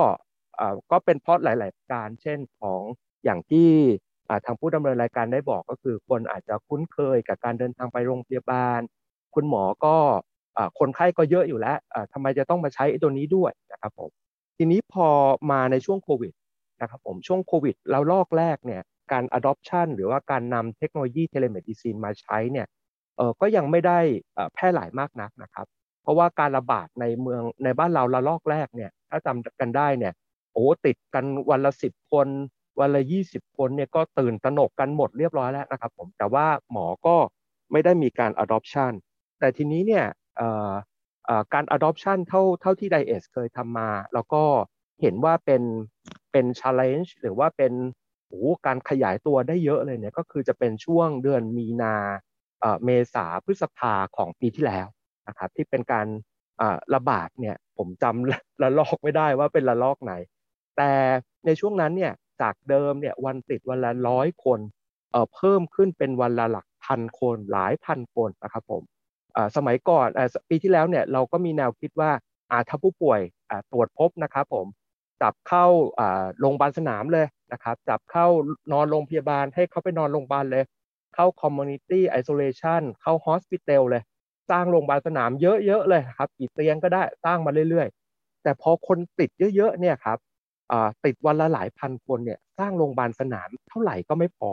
[0.90, 2.80] ก็เป็นเพราะหลาย ๆ การเช่นของ
[3.24, 3.70] อย่างที่
[4.44, 8.80] ทางผู้ดำเนินรายการได้บอกก็คือคนอาจจะคุ้นเคยกับการเดินทางไปโรงพยาบาล
[9.34, 9.96] คุณหมอก็
[10.78, 11.78] คนไข้ก็เยอะอยู่แล้ว
[12.12, 14.10] ทำไมจะต้องมาใช้ตัวนี้ด้วยนะครับผม
[14.56, 15.08] ทีนี้พอ
[15.50, 16.32] มาในช่วงโควิด
[16.80, 22.66] นะครับผมช่วงโควิดแล้วลอกแรกเนี่ยการ adoption หรือว่าการนำเทคโนโลยี telemedicine มาใช้เนี่ย
[23.16, 23.98] เออก็ยังไม่ได้
[24.54, 25.66] แพร่หลายมากนักนะครับ
[26.02, 30.12] เพราะว่าการระบาดในเมืองในบ้านเราระลอกแรกเนี่ยถ้าจำกันได้เนี่ย
[30.52, 32.28] โอ้ติดกันวันละสิบคน
[32.80, 37.16] วันละยี่สิบคนเนี่ยก็ตื่นตระหนกกันหมดเรียบร้อยแล้วนะครับผมแต่ว่าหมอก็
[37.72, 38.92] ไม่ได้มีการ adoption
[39.38, 40.04] แต่ทีนี้เนี่ย
[41.54, 44.42] การ adoption เท่าเท่าที่ DIS เคยทำมา แล้วก็
[45.00, 45.62] เห็นว่าเป็น
[46.32, 47.72] เป็น challenge หรือว่าเป็น
[48.28, 51.94] โอ้การขยายตัวได้เยอะเลยเนี่ยก็คือจะเป็นช่วงเดือนมีนา
[52.84, 54.86] เมษาพฤษภาของปีที่แล้ว
[55.28, 56.06] นะครับที่เป็นการ
[56.94, 60.12] ระบาดเนี่ยผมจำระลอกไม่ได้ว่าเป็นระลอกไหน
[60.76, 60.90] แต่
[61.46, 64.60] ในช่วงนั้นเนี่ยจากเดิมเนี่ยวันติดวันละร้อยคน
[65.34, 68.82] เพิ่มขึ้นเป็นวันละหลักพันคนหลายพันคนนะครับผม
[69.56, 70.08] สมัยก่อน
[70.48, 72.10] ปีที่แล้วเนี่ยเราก็มีแนวคิดว่า
[72.68, 73.20] ถ้าผู้ป่วย
[73.72, 74.66] ตรวจพบนะครับผม
[75.22, 75.66] จับเข้า
[76.40, 78.26] โรงพยาบาลสนามเลยนะครับจับเข้า
[78.72, 80.64] นอนโรงพยาบาลให้เขาไปนอนโรงพยาบาลเลย
[81.14, 84.02] เข้า community isolation เข้า hospital เลย
[84.50, 90.18] สร้างโรงพยาบาลสนามเยอะๆเลยครับกี่เตียงก็ได้สร้างมาเรื่อยๆ แต่พอคนติดเยอะๆเนี่ยครับ
[91.04, 94.50] ติดวันละหลายพันคนเนี่ยสร้างโรงพยาบาลสนามเท่าไหร่ก็ไม่พอ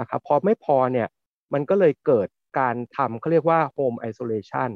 [0.00, 1.08] นะครับพอไม่พอเนี่ย
[1.52, 4.70] มันก็เลยเกิด การทำเขาเรียกว่า home isolation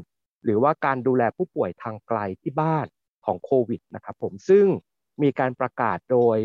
[0.45, 2.87] หรือว่าการดูแลผู้ป่วยทางไกลที่บ้าน
[3.27, 4.67] ของโควิดนะครับผมซึ่ง
[5.23, 6.39] มีการประกาศโดย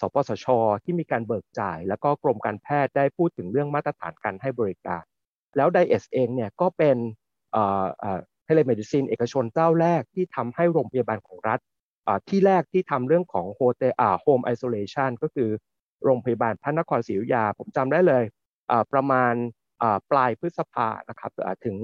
[0.00, 0.46] สปสช
[0.84, 5.04] ที่มีการเบิกจ่าย แล้วก็กรมการแพทย์ได้พูดถึงเรื่องมาตรฐานการให้บริการ
[5.56, 6.96] แล้ว Dietz เองเนี่ยก็เป็น
[7.52, 11.58] telemedicine เอกชนเจ้าแรกที่ทำให้โรงพยาบาลของรัฐ
[12.28, 15.50] ที่แรกที่ทำเรื่องของ hotel home isolation ก็คือ
[16.04, 18.24] โรงพยาบาลพระนครศรีอยุธยา ผมจำได้เลย
[18.92, 19.34] ประมาณ
[20.10, 21.30] ปลายพฤษภานะครับ
[21.64, 21.76] ถึง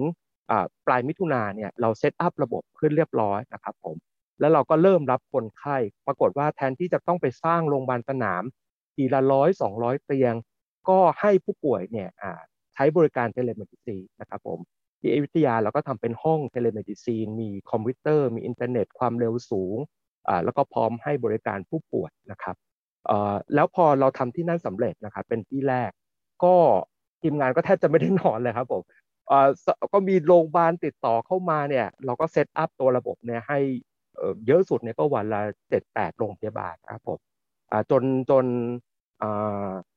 [0.87, 3.97] ปลายมิถุนาเนี่ยเรา set up ระบบขึ้นเรียบร้อยนะครับผม
[4.41, 8.43] แล้วเราก็เริ่มรับคนไข้ ปรากฏว่าแทนที่จะต้องไปสร้างโรงพยาบาลสนาม
[8.95, 10.35] ทีละร้อยสองร้อยเตียง
[10.89, 12.09] ก็ให้ผู้ป่วยเนี่ย
[12.75, 14.59] ใช้บริการ telemedicine นะครับผม
[15.01, 19.77] ที่อยุธยาเราก็ทำเป็นห้อง telemedicine มีคอมพิวเตอร์ มีอินเทอร์เน็ตความเร็วสูง
[20.45, 22.57] แล้วก็พร้อมให้บริการผู้ป่วยนะครับ
[23.55, 25.91] แล้วพอเราทำที่นั่นสำเร็จนะครับเป็นที่แรก
[26.45, 26.57] ก็
[27.23, 28.83] ทีมงานก็แทบจะไม่ได้นอนเลยครับผม
[29.93, 33.59] ก็มีโรงพยาบาลติดต่อเข้ามาเนี่ย เราก็เซตอัพตัวระบบเนี่ยให้
[34.47, 37.19] เยอะสุดเนี่ยก็วันละเจ็ดแปดโรงพยาบาลครับผม
[37.91, 38.47] จนจน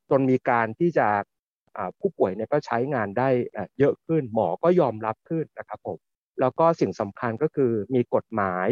[0.10, 1.08] จนมีการที่จะ
[2.00, 3.30] ผู้ป่วยเนี่ยก็ใช้งานได้
[3.80, 5.98] เยอะขึ้น หมอก็ยอมรับขึ้นนะครับผม
[6.40, 8.68] แล้วก็สิ่งสำคัญก็คือมีกฎหมาย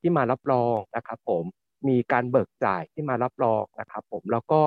[0.00, 1.44] ที่มารับรองนะครับผม
[1.88, 4.60] มีการเบิกจ่ายที่มารับรองนะครับผมแล้วก็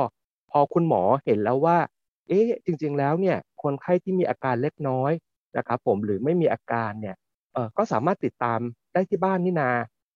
[0.52, 1.78] พอคุณหมอเห็นแล้วว่า
[2.28, 5.12] เอ๊ะจริง ๆ แล้วเนี่ยคนไข้ที่มีอาการเล็กน้อย
[5.58, 7.16] นะครับผมหรือไม่มีอาการเนี่ย
[7.54, 8.60] เออก็สามารถติดตาม
[8.94, 9.72] ได้ที่บ้านนี่นา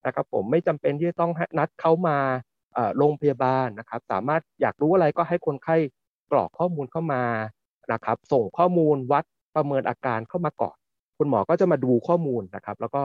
[0.06, 2.18] นะครับผมไม่จำเป็นที่จะต้องนัดเขามา
[2.96, 5.76] โรงพยาบาลนะครับ สามารถอยากรู้อะไรก็ให้คนไข้
[6.30, 7.24] กรอกข้อมูลเข้ามา
[7.92, 9.24] นะครับ ส่งข้อมูลวัด
[9.56, 10.76] ประเมินอาการเข้ามาก่อน
[11.18, 13.02] คุณหมอก็จะมาดูข้อมูลนะครับ แล้วก็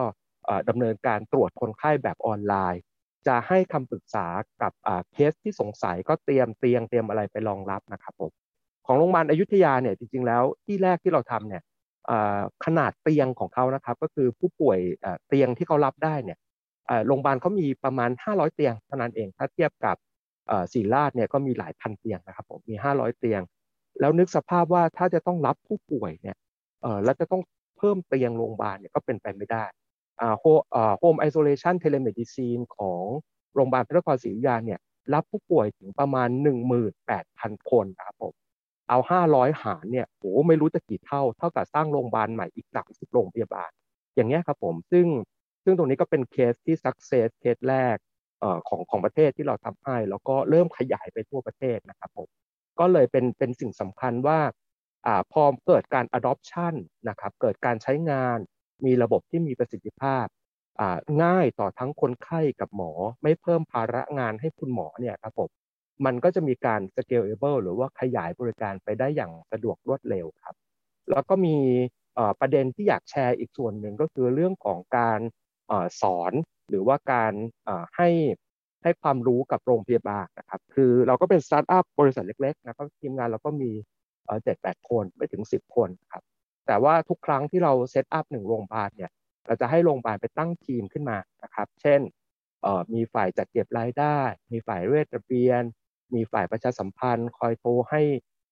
[0.70, 2.82] ดำเนินการตรวจคนไข้แบบออนไลน์
[3.28, 4.28] จะให้คำปรึกษา
[4.62, 4.72] กับ
[5.12, 8.32] เคสที่สงสัยก็เตรียมเตียงเตรียมอะไรไปรองรับนะครับผม
[8.88, 11.64] ของโรงพยาบาลอยุธยาเนี่ยจริงๆแล้วที่แรกที่เราทำเนี่ย
[12.66, 14.80] ขนาดเตียงของเขานะครับ ก็คือผู้ป่วย
[15.28, 16.38] เตียงที่เขารับได้เนี่ย
[17.08, 19.96] โรงพยาบาลเขามีประมาณ 500 เตียงเท่านั้นเอง ถ้าเทียบกับ
[20.74, 23.42] ศิริราชเนี่ยก็มีหลายพันเตียงนะครับผมมี 500 เตียง
[24.00, 26.38] แล้วนึกสภาพว่าถ้าจะต้องรับผู้ป่วยเนี่ย
[27.04, 27.42] แล้วจะต้อง
[27.78, 29.66] เพิ่มเตียงโรงพยาบาลเนี่ยก็เป็นไปไม่ได้
[31.00, 33.04] home isolation telemedicine ของ
[33.56, 34.80] โรงพยาบาลพระนครศรีอยุธยาเนี่ย
[35.14, 36.30] รับผู้ป่วยถึงประมาณ
[37.00, 38.34] 18,000 คนนะครับผม
[38.90, 43.70] เอา500หารเนี่ยโอ้ไม่รู้จะกี่เท่า เท่ากับสร้างโรงพยาบาลใหม่อีก30โรงพยาบาล
[44.16, 45.08] อย่างเงี้ยครับผมซึ่ง
[45.64, 47.96] ซึ่งตรงนี้ก็เป็นเคสที่ success เคสแรก
[48.40, 52.28] เอ่อของของประเทศที่เราทำให้ แล้วก็เริ่มขยายไปทั่วประเทศนะครับผม
[52.80, 54.40] ก็เลยเป็นเป็นสิ่งสำคัญว่า
[55.06, 56.74] อ่าพอเกิดการ adoption
[57.10, 58.38] นะครับเกิดการใช้งาน
[58.86, 60.26] มีระบบที่มีประสิทธิภาพ
[61.24, 65.50] ง่ายต่อทั้งคนไข้กับหมอ ไม่เพิ่มภาระงานให้คุณหมอเนี่ยครับผม
[66.06, 70.56] มันก็จะมีการ scalable หรือว่าขยายบริการไปได้อย่างสะดวกรวดเร็วครับ
[71.12, 71.58] แล้วก็มี
[72.40, 75.20] ประเด็นที่อยากแชร์อีกส่วนหนึ่งก็คือเรื่องของการ
[76.02, 76.34] สอน
[76.70, 77.34] หรือว่าการ
[77.96, 78.10] ให้
[78.84, 83.72] ให้ความรู้กับโรงพยาบาลนะครับ คือเราก็เป็นสตาร์ทอัพบริษัทเล็กๆนะครับทีมงานเราก็มี
[84.44, 86.24] เจ็ดแปดคนไม่ถึงสิบคนครับ
[86.68, 89.12] แต่ว่าทุกครั้งที่เรา set up หนึ่งโรงพยาบาลเนี่ย
[89.46, 92.00] เราจะให้โรงพยาบาลไปตั้งทีมขึ้นมานะครับ เช่น
[92.94, 94.20] มีฝ่ายจัดเก็บรายได้
[94.52, 95.62] มีฝ่ายเวชระเบียน
[96.16, 98.02] มีฝ่ายประชาสัมพันธ์ คอยโทรให้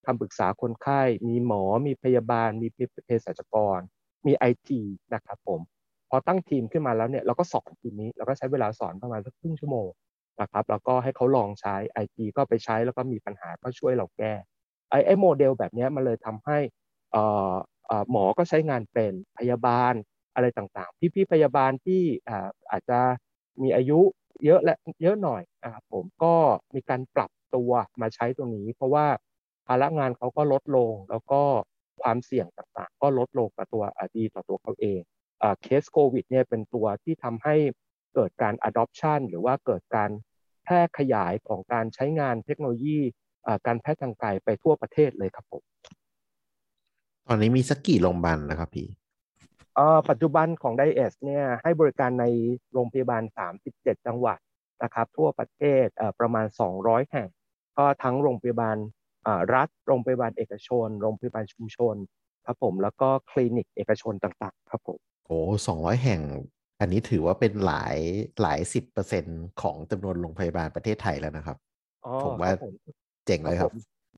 [0.06, 2.68] คำปรึกษาคนไข้ มีหมอ มีพยาบาล มี
[3.06, 3.80] เภสัชกร
[4.28, 4.82] มีไอที
[5.14, 5.60] นะครับผม
[6.10, 9.90] พอตั้งทีมขึ้นมาแล้วเนี่ยเราก็สอนทีมนี้เราก็ใช้เวลาสอนประมาณสักครึ่งชั่วโมง
[10.42, 14.34] นะครับ แล้วก็ให้เขาลองใช้ไอทีก็ไปใช้แล้วก็มีปัญหาก็ช่วยเราแก้
[14.90, 16.58] ไอ้ไอโมเดลแบบนี้มันเลยทำให้
[17.16, 17.54] อ่อ
[18.12, 19.94] หมอก็ใช้งานเป็นพยาบาล
[20.36, 22.02] อะไรต่างๆ พี่ๆพยาบาลที่
[22.72, 23.00] อาจจะ
[23.64, 24.00] มีอายุ
[24.44, 26.34] เยอะและเยอะหน่อยนะครับผมก็
[26.76, 27.72] มีการปรับตัว
[28.02, 29.06] มาใช้ตรงนี้ เพราะว่า
[29.68, 31.42] ภาระงานเขาก็ลดลง แล้วก็
[32.02, 33.84] ความเสี่ยงต่างๆ ก็ลดลงกับตัว
[34.16, 35.02] ดีต่อตัวเขาเอง
[35.62, 37.56] เคสโควิดเนี่ยเป็นตัวที่ทำให้
[38.14, 40.10] เกิดการ adoption หรือว่าเกิดการ
[40.64, 43.00] แพร่ขยายของการใช้งานเทคโนโลยี
[43.66, 45.64] การแพทย์ทางไกลไปทั่วประเทศเลยครับผม
[47.28, 48.88] ตอนนี้มีสักกี่โรงพยาบาลนะครับพี่
[50.10, 52.26] ปัจจุบันของไดเอสเนี่ยให้บริการใน
[52.74, 53.24] โรงพยาบาล
[53.64, 54.40] 37 จังหวัด
[54.84, 55.86] นะครับทั่วประเทศ
[56.20, 56.46] ประมาณ
[56.80, 57.30] 200 แห่ง
[57.78, 58.78] ก็ทั้งโรงพยาบาล
[59.54, 61.96] รัฐ โรงพยาบาลเอกชน โรงพยาบาลชุมชน
[62.46, 66.22] ครับผมแล้วก็คลินิกเอกชนต่างๆ ครับผมโอ้สองร้อยแห่ง
[66.80, 67.98] อันนี้ถือว่าเป็นหลาย
[68.42, 69.26] หลายสิบเปอร์เซ็น
[69.62, 71.58] ของจำนวนโรงพยาบาลประเทศไทยแล้วนะครับ
[72.26, 72.52] ผมว่า
[73.26, 73.72] เจ๋งเลยครับ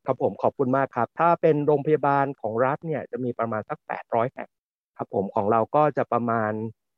[0.06, 4.50] ครับผมขอบคุณมากครับ ถ้าเป็นโรงพยาบาลของรัฐเนี่ยจะมีประมาณสัก800แห่ง
[4.98, 6.52] ครับผมของเราก็จะประมาณ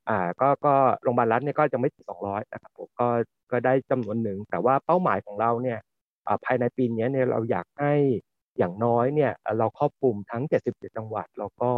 [0.10, 3.08] อ่าก็ก็โรงพยาบาลรัฐเนี่ยก็จะไม่ถึงสองร้อยนะครับผมก็
[3.52, 5.80] ก็ได้จำนวนหนึ่งแต่ว่าเป้าหมายของเราเนี่ย
[6.28, 7.94] อ่าภายในปีนี้เนี่ยเราอยากให้
[8.58, 11.72] อย่างน้อยเนี่ยเราครอบคลุมทั้ง 77 จังหวัด แล้วก็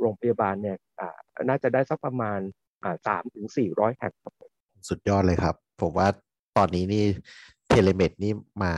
[0.00, 1.18] โรงพยาบาลเนี่ยอ่า
[1.48, 2.38] น่าจะได้สักประมาณ
[2.82, 4.34] อ่าสามถึงสี่ร้อยแห่งครับ
[4.88, 6.08] สุดยอดเลยครับ ผมว่า
[6.56, 7.04] ตอนนี้นี่
[7.68, 8.74] เทเลเมดนี่มา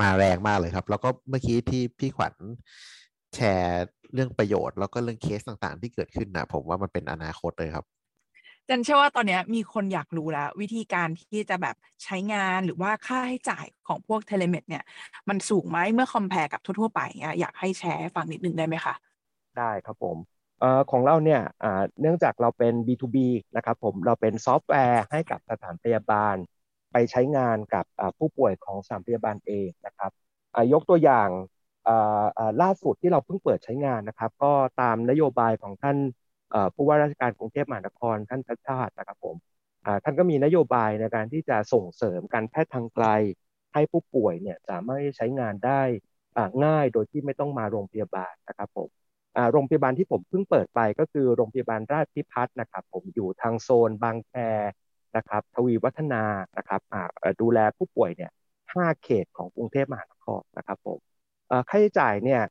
[0.00, 2.34] มาแรงมากเลยครับ แล้วก็เมื่อกี้ที่พี่ขวัญ
[3.34, 7.84] แชร์ เรื่องประโยชน์แล้วก็เรื่องเคสต่างๆ ที่เกิดขึ้นนะผมว่ามันเป็นอนาคตเลยครับ
[8.68, 14.84] แจนเชื่อว่าตอนนี้มีคนอยากรู้แล้ว วิธีการที่จะแบบใช้งานหรือว่าค่าใช้จ่ายของพวก telemed เนี่ย
[15.28, 17.00] มันสูงไหมเมื่อ compare กับทั่วๆไป
[17.40, 18.94] อยากให้แชร์ฟังนิดนึงได้ไหมคะ
[19.58, 20.16] ได้ครับผม
[20.62, 21.40] อของเราเนี่ย
[22.00, 23.16] เนื่องจากเราเป็น B2B
[23.56, 26.36] นะครับผมเราเป็นซอฟต์แวร์ให้กับสถานพยาบาล
[26.92, 27.84] ไปใช้งานกับ
[28.18, 30.10] ผู้ป่วยของสถานพยาบาลเองนะครับ
[30.72, 31.28] ยกตัวอย่าง
[32.62, 35.96] ล่าสุดที่เราเพิ่งเปิดใช้งานนะครับ ก็ตามนโยบายของท่าน
[36.74, 39.36] ผู้ว่าราชการกรุงเทพมหานคร ท่านชัดชาตินะครับผม
[40.04, 43.06] ท่านก็มีนโยบายในการที่จะส่งเสริมการแพทย์ทางไกล
[43.72, 45.82] ให้ผู้ป่วยเนี่ยสามารถใช้งานได้
[46.64, 48.88] ง่ายโดยที่ไม่ต้องมาโรงพยาบาลนะครับผม
[49.52, 54.32] โรงพยาบาลที่ผมเพิ่งเปิดไปก็คือโรงพยาบาลราชพิพัฒน์นะครับ ผมอยู่ทางโซนบางแค
[55.16, 56.24] นะครับทวีวัฒนา
[56.56, 56.80] นะครับ
[57.40, 58.30] ดูแลผู้ป่วยเนี่ย
[58.72, 61.11] ห้าเขตของกรุงเทพมหานครนะครับผม
[61.68, 62.42] ค่าใช้จ่ายเนี่ย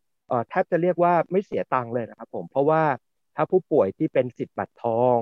[0.49, 2.83] แทบจะเรียกว่าไม่เสียตังค์เลยนะครับผมเพราะว่า
[3.35, 5.15] ถ้าผู้ป่วยที่เป็นสิทธิ์บัตรทอง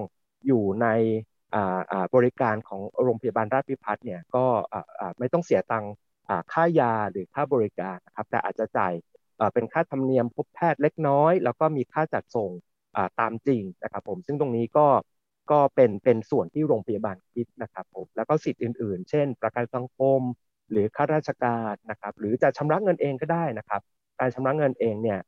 [0.48, 0.88] อยู่ใน
[2.16, 4.46] บริการของโรงพยาบาลราชพิพัฒน์เนี่ยก็
[5.20, 5.94] ไม่ต้องเสียตังค์
[6.52, 8.94] ค่ายาหรือค่าบริการนะครับแต่อาจจะจ่าย
[9.54, 12.52] เป็นค่าธรรมเนียมพบแพทย์เล็กน้อย แล้วก็มีค่าจัดส่ง
[13.20, 14.88] ตามจริงนะครับผมซึ่งตรงนี้ก็
[15.52, 20.20] ก็เป็นเป็นส่วนที่โรงพยาบาลคิดนะครับผมแล้วก็สิทธิ์อื่น ๆ เช่น ประกันสังคม
[20.72, 23.82] หรือข้าราชการนะครับ หรือจะชำระเงินเองก็ได้นะครับ
[24.20, 25.20] การชำระเงินเองเนี่ย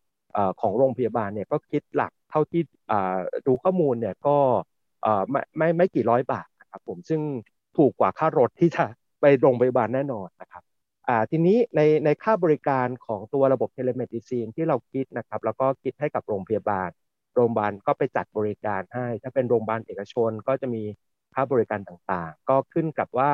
[0.61, 2.61] ของโรงพยาบาลเนี่ยก็คิดหลักเท่าที่
[3.47, 4.37] ดูข้อมูลเนี่ยก็
[5.29, 7.21] ไม่ไม่ไม่กี่ร้อยบาทนะครับผมซึ่ง
[7.77, 8.85] ถูกกว่าค่ารถที่จะ
[9.21, 10.63] ไปโรงพยาบาลแน่นอนนะครับ
[11.31, 16.89] ทีนี้ในในค่าบริการของตัวระบบ telemedicine ที่เราคิดนะครับแล้วก็คิดให้กับโรงพยาบาล
[17.35, 20.83] โรงพยาบาลก็ไปจัดบริการให้ ถ้าเป็นโรงพยาบาลเอกชนก็จะมี
[21.33, 23.31] ค่าบริการต่างๆ ก็ขึ้นกับว่า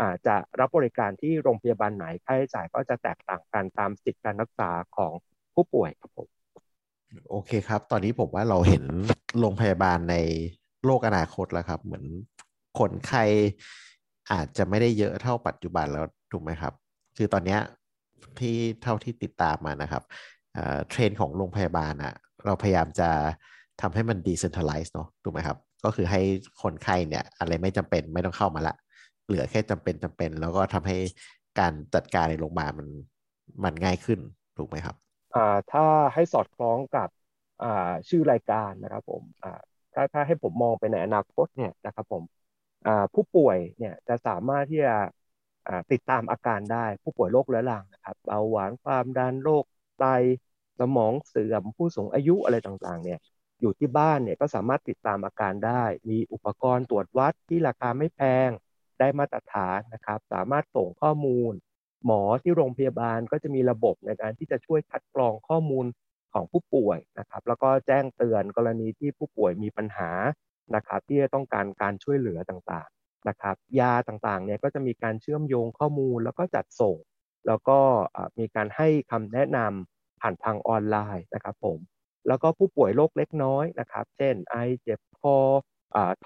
[0.00, 5.12] อาจจะรับบริการที่โรงพยาบาลไหนค่าใช้จ่ายก็จะแตกต่างกันตามสิทธิการรักษาของ
[5.54, 6.28] ผู้ป่วยครับผม
[7.30, 8.84] โอเคครับ ตอนนี้ผมว่าเราเห็น
[9.40, 10.16] โรงพยาบาลใน
[10.84, 12.04] โลกอนาคตแล้วครับ เหมือน
[12.78, 13.24] คนไข้
[14.32, 16.72] อาจจะไม่ได้เยอะเท่าปัจจุบันแล้วถูกไหมครับ
[17.16, 17.58] คือตอนนี้
[18.38, 20.02] ที่เท่าที่ติดตามมานะครับ
[20.88, 23.10] เทรนของโรงพยาบาลอะเราพยายามจะ
[23.80, 26.20] ทำให้มันดีเซนทัลไลซ์เนาะถูกไหมครับ ก็คือให้
[26.62, 28.74] คนไข้เนี่ยอะไรไม่จำเป็นไม่ต้องเข้ามาละ
[29.26, 30.96] เหลือแค่จำเป็นจำเป็น แล้วก็ทำให้
[31.58, 32.88] การจัดการในโรงพยาบาลมัน
[33.64, 34.20] มันง่ายขึ้น
[34.56, 34.96] ถูกไหมครับ
[35.32, 35.82] อ่าถ้า
[36.14, 37.08] ให้สอดคล้องกับ
[37.60, 37.66] อ่า
[38.08, 39.48] ชื่อรายการนะครับผมอ่า
[39.92, 42.22] ถ้าถ้าให้ผมมองไปในอนาคตเนี่ยนะครับผม
[42.86, 44.94] อ่าผู้ป่วยเนี่ยจะสามารถที่จะ
[45.66, 49.64] อ่าติดตามอาการได้ผู้ป่วยโรคเรื้อรังนะครับเบาหวานความดันโรค
[49.96, 50.00] ไต
[50.78, 53.18] สมองเสื่อมผู้สูงอายุอะไรต่างๆ เนี่ย
[53.60, 58.50] อยู่ที่บ้านเนี่ยก็สามารถติดตามอาการได้ มีอุปกรณ์ตรวจวัดที่ราคาไม่แพง
[59.00, 61.52] ได้มาตรฐานนะครับ สามารถส่งข้อมูล
[62.04, 65.86] หมอที่โรงพยาบาลก็จะมีระบบในการที่จะช่วยคัดกรองข้อมูล
[66.32, 70.10] ของผู้ป่วยนะครับ แล้วก็แจ้งเตือนกรณีที่ผู้ป่วยมีปัญหา
[70.74, 76.96] นะครับ ที่จะต้องการการช่วยเหลือต่างๆนะครับ ยาต่างๆเนี่ยก็จะมีการเชื่อมโยงข้อมูลแล้วก็จัดส่ง
[77.46, 77.78] แล้วก็
[78.38, 81.78] มีการให้คำแนะนำผ่านทางออนไลน์นะครับผม
[82.28, 85.36] แล้วก็ผู้ป่วยโรคเล็กน้อยนะครับ เช่นไอเจ็บคอ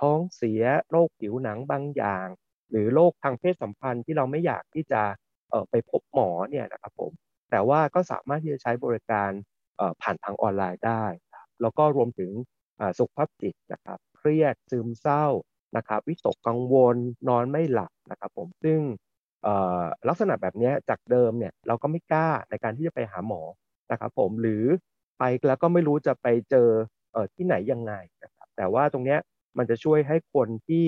[0.00, 2.26] ท้องเสียโรคผิวหนังบางอย่าง
[2.70, 5.02] หรือโรคทางเพศสัมพันธ์ที่เราไม่อยากที่จะ
[5.70, 7.12] ไปพบหมอเนี่ยนะครับผม
[7.50, 9.30] แต่ว่าก็สามารถที่จะใช้บริการ
[10.02, 11.04] ผ่านทางออนไลน์ได้
[11.60, 12.30] แล้วก็รวมถึง
[12.98, 15.24] สุขภาพจิตนะครับเครียดซึมเศร้า
[15.76, 16.96] นะครับวิตกกังวล
[17.28, 18.80] นอนไม่หลับนะครับผมซึ่ง
[20.08, 23.42] ลักษณะแบบนี้จากเดิมเนี่ยเราก็ไม่กล้าในการที่จะไปหาหมอ
[23.90, 24.64] นะครับผมหรือ
[25.18, 26.68] ไปแล้วก็ไม่รู้จะไปเจอ
[27.34, 29.16] ที่ไหนยังไงนะครับแต่ว่าตรงนี้
[29.58, 30.86] มันจะช่วยให้คนที่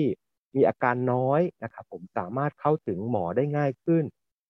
[0.55, 4.03] มีอาการน้อยนะครับ ผมสามารถเข้าถึงหมอได้ง่ายขึ้น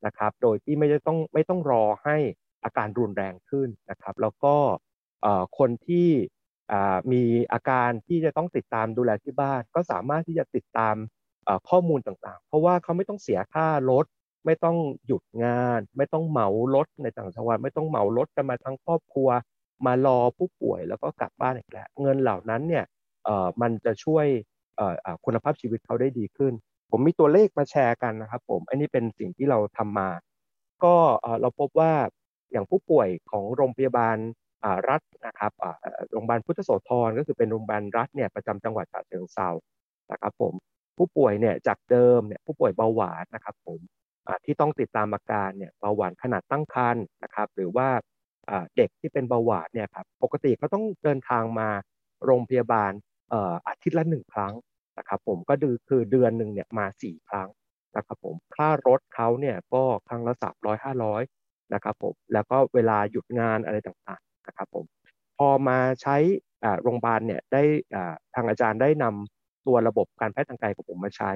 [0.06, 2.18] นะครับ โดยที่ไม่ต้องไม่ต้องรอให้
[2.64, 4.56] อาการรุนแรงขึ้นนะครับ แล้วก็
[5.58, 6.10] คนที่
[7.12, 10.96] มีอาการที่จะต้องติดตามดูแลที่บ้าน ก็สามารถที่จะติดตาม
[11.70, 14.06] ข้อมูลต่างๆ เพราะว่าเขาไม่ต้องเสียค่ารถ
[14.46, 19.30] ไม่ต้องหยุดงาน ไม่ต้องเหมารถในต่างจังหวัดไม่ต้องเหมารถกันมาทั้งครอบครัว
[19.86, 22.86] มารอผู้ป่วยแล้วก็กลับบ้านอีกแล้วเงินเหล่านั้นเนี่ย
[23.62, 24.26] มันจะช่วย
[25.26, 26.54] คุณภาพชีวิตเขาได้ดีขึ้น
[26.92, 30.10] ผมมีตัวเลขมาแชร์กันนะครับผมอันนี้เป็นสิ่งที่เราทำมา
[30.84, 30.96] ก็
[31.42, 31.94] เราพบว่า
[32.52, 34.18] อย่างผู้ป่วยของโรงพยาบาล
[34.90, 35.52] รัฐนะครับ
[36.12, 39.50] โรงพยาบาลพุทธโสธรก็คือเป็นโรงพยาบาลรัฐเนี่ยประจำจังหวัดฉะเชิงเทรา
[40.12, 40.54] นะครับผม
[40.98, 43.80] ผู้ป่วยเนี่ยจากเดิมเนี่ยผู้ป่วยเบาหวานนะครับผม
[44.46, 47.88] ที่ต้องติดตามอาการเนี่ยเบาหวานขนาดตั้งครรภ์นะครับ หรือว่า
[48.76, 51.70] เด็กที่เป็นเบาหวานเนี่ยครับปกติเขาต้องเดินทางมา
[52.26, 52.92] โรงพยาบาล
[53.68, 54.54] อาทิตย์ละหนึ่งครั้ง
[54.98, 57.50] นะครับผมก็ดูคือเดือนหนึ่งเนี่ยมาสี่ครั้ง
[57.98, 61.22] นะครับผมค่ารถเขาเนี่ยก็ครั้งละสามร้อยห้าร้อย
[61.74, 64.86] นะครับผมแล้วก็เวลาหยุดงานอะไรต่างๆนะครับผม
[65.38, 66.18] พอมาใช้
[66.84, 67.64] โรงพยาบาลเนี่ยได้
[68.36, 71.32] ทางอาจารย์ได้นำตัวระบบการแพทย์ทางไกลของผมมาใช้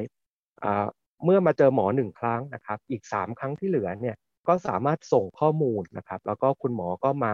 [1.23, 4.15] เมื่อมาเจอหมอหนึ่งครั้งนะครับ อีกสามครั้งที่เหลือเนี่ย
[4.47, 7.33] ก็สามารถส่งข้อมูลนะครับ แล้วก็คุณหมอก็มา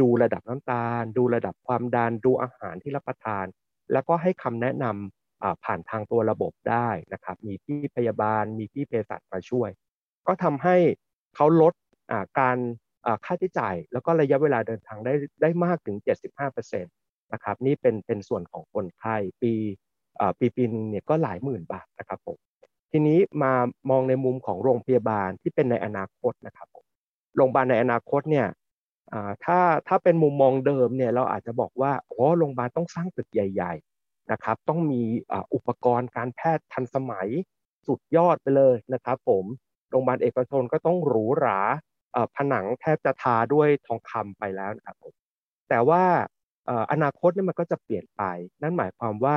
[0.00, 3.44] ดูระดับน้ำตาล ดูระดับความดันดูอาหารที่รับประทาน
[3.92, 5.23] แล้วก็ให้คำแนะนำ
[5.64, 9.70] ผ่านทางตัวระบบได้นะครับ มีพี่พยาบาล มีพี่เภสัชมาช่วย
[10.26, 10.76] ก็ทำให้
[11.34, 11.74] เขาลด
[12.40, 12.58] การ
[13.24, 15.96] ค่าใช้จ่าย แล้วก็ระยะเวลาเดินทางได้ได้มากถึง
[16.44, 19.52] 75%นะครับ นี่เป็นเป็นส่วนของคนไข้ปี
[20.38, 22.38] ปีปีนึงเนี่ยก็หลายหมื่นบาทนะครับผม
[22.90, 23.52] ทีนี้มา
[23.90, 26.84] มองในมุมของโรงพยาบาลที่เป็นในอนาคตนะครับผม
[27.36, 28.46] โรงพยาบาลในอนาคตเนี่ย
[29.44, 33.72] ถ้าถ้าเป็นมุมมองเดิมเนี่ยเราอาจจะบอกว่าอ๋อโรงพยาบาลต้องสร้างตึกใหญ่
[34.32, 35.02] นะครับต้องมี
[35.54, 37.28] อุปกรณ์การแพทย์ทันสมัย
[37.86, 39.44] สุดยอดไปเลยนะครับผม
[39.90, 41.60] โรงพยาบาลเอกชนก็ต้องหรูหรา
[42.36, 45.14] ผนังแทบจะทาด้วยทองคำไปแล้วนะครับผม
[45.68, 46.04] แต่ว่า
[46.92, 48.22] อนาคตนี่มันก็จะเปลี่ยนไป
[48.62, 49.36] นั่นหมายความว่า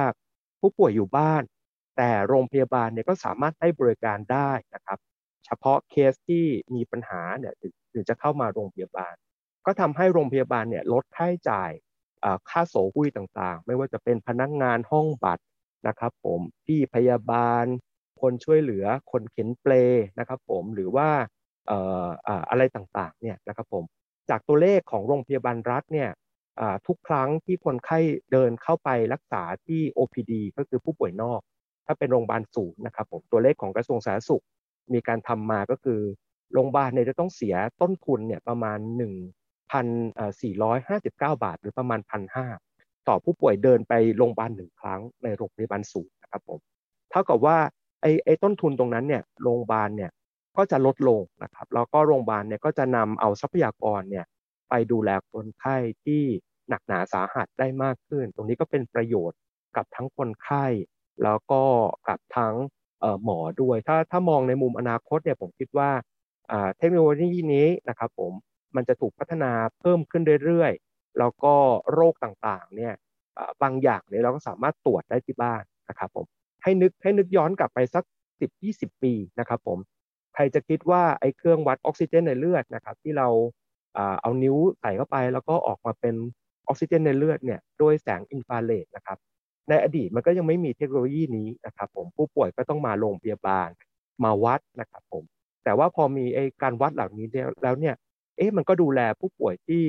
[0.59, 1.43] ผู้ป่วยอยู่บ้าน
[1.97, 4.99] แต่โรงพยาบาลเนี่ยก็สามารถให้บริการได้นะครับ
[5.45, 6.45] เฉพาะเคสที่
[6.75, 7.53] มีปัญหาเนี่ย
[7.93, 9.15] ถึงจะเข้ามาโรงพยาบาล
[9.65, 11.71] ก็ทำให้โรงพยาบาลเนี่ยลดค่าใช้จ่าย
[12.49, 15.43] ค่าโสหุ้ยต่างๆ ไม่ว่าจะเป็นพนักงานห้องบัตร
[15.87, 17.65] นะครับผมพี่พยาบาล
[18.21, 19.73] คนช่วยเหลือคนเข็นเปล
[20.19, 21.09] นะครับผมหรือว่า
[22.49, 23.83] อะไรต่างๆเนี่ยนะครับผม
[24.29, 26.09] จากตัวเลขของโรงพยาบาลรัฐเนี่ย
[26.87, 27.99] ทุกครั้งที่คนไข้
[28.31, 31.41] เดินเข้าไปรักษาที่ OPD ก็คือผู้ป่วยนอก
[31.85, 34.43] ถ้าเป็นโรงพยาบาลศูนย์นะครับผมตัวเลขของกระทรวงสาธารณสุข
[34.93, 36.01] มีการทำมาก็คือ
[36.53, 38.79] โรงพยาบาลเนี่ยจะต้องเสียต้นทุนเนี่ยประมาณ
[39.71, 41.99] 1,459บเก้าบาท หรือประมาณ
[42.53, 46.59] 1,500ต่อผู้ป่วยเดินไปโรงพยาบาลหนึ่งครั้งในโรงพยาบาลสูงนะครับผม
[47.11, 47.57] เท่ากับว่า
[48.01, 50.11] ไอ้ไอ้ต้นทุนตรงนั้นเนี่ยโรงพยาบาลเนี่ย
[50.57, 54.25] ก็จะลดลงนะครับแล้วก็โรงพยาบาลเนี่ยก็จะนำเอาทรัพยากรเนี่ย
[54.69, 56.23] ไปดูแลคนไข้ที่
[56.69, 59.39] หนักหนาสาหัสได้มากขึ้น ตรงนี้ก็เป็นประโยชน์
[59.75, 60.65] กับทั้งคนไข้
[61.23, 61.61] แล้วก็
[62.07, 62.55] กับทั้ง
[63.23, 65.89] หมอด้วย ถ้าถ้ามองในมุมอนาคตเนี่ยผมคิดว่า
[66.77, 68.31] เทคโนโลยีนี้นะครับผม
[68.75, 71.53] มันจะถูกพัฒนาเพิ่มขึ้นเรื่อยๆ แล้วก็
[71.93, 72.93] โรคต่างๆเนี่ย
[73.61, 76.25] บางอย่างเนี่ยเราก็สามารถตรวจได้ที่บ้านนะครับผม
[76.63, 78.03] ให้นึกให้นึกย้อนกลับไปสัก
[78.53, 79.77] 10-20 ปีนะครับผม
[80.33, 83.27] ใครจะคิดว่าไอ้เครื่องวัดออกซิเจนในเลือดนะครับที่เรา
[84.21, 86.15] เอานิ้วใส่เข้าไปแล้วก็ออกมาเป็น
[86.67, 89.17] ออกซิเจนในเลือดเนี่ยด้วยแสงอินฟราเรดนะครับ
[89.69, 93.69] ในอดีตมันก็ยังไม่มีเทคโนโลยีนี้นะครับผมผู้ป่วยก็ต้องมาโรงพยาบาล
[94.23, 95.23] มาวัดนะครับผม
[95.63, 97.25] แต่ว่าพอมีไอ้การวัดเหล่านี้
[97.63, 97.95] แล้วเนี่ย
[98.37, 99.83] เอ๊ะมันก็ดูแลผู้ป่วยที่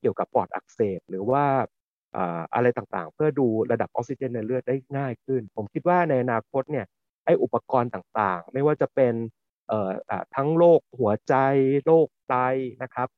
[0.00, 1.44] เกี่ยวกับปอดอักเสบหรือว่า
[2.54, 6.86] อะไรต่างๆ เพื่อดูระดับออกซิเจนในเลือดได้ง่ายขึ้น ผมคิดว่าในอนาคตเนี่ย
[7.24, 9.14] ไอ้อุปกรณ์ต่างๆ ไม่ว่าจะเป็น
[10.34, 11.34] ทั้งโรคหัวใจ
[11.84, 12.36] โรคไต
[12.82, 13.08] นะครับ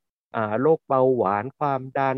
[0.62, 2.16] โรคเบาหวานความดัน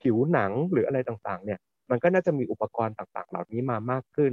[0.00, 1.58] ผิวหนังหรืออะไรต่างๆเนี่ย
[1.90, 4.32] มันก็น่าจะมีอุปกรณ์ต่างๆ เหล่านี้มามากขึ้น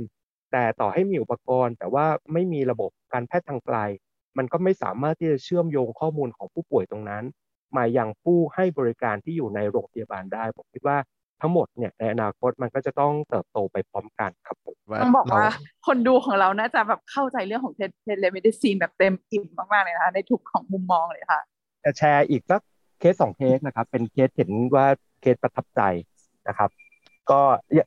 [0.52, 3.78] แต่ต่อให้มีอุปกรณ์แต่ว่าไม่มีระบบการแพทย์ทางไกล
[4.38, 7.24] มันก็ไม่สามารถที่จะเชื่อมโยงข้อมูลของผู้ป่วยตรงนั้น
[7.78, 10.98] มายังผู้ให้บริการที่อยู่ในโรงพยาบาลได้ผมคิดว่า
[11.42, 15.46] ทั้งหมดเนี่ยในอนาคตมันก็จะต้องเติบโตไปพร้อมกันครับผมต้องบอกว่า
[15.88, 21.42] คนดูของเราน่าจะแบบเข้าใจเรื่องของ telemedicine แบบเต็มอิ่มมากๆเลยนะคะในทุกของมุมมองเลยค่ะ
[21.84, 22.62] จะแชร์อีกสัก
[23.00, 24.86] เคสสองเคสนะครับ เป็นเคสเห็นว่า
[25.22, 25.82] เคสประทับใจ
[26.48, 26.70] นะครับ
[27.32, 27.42] ก็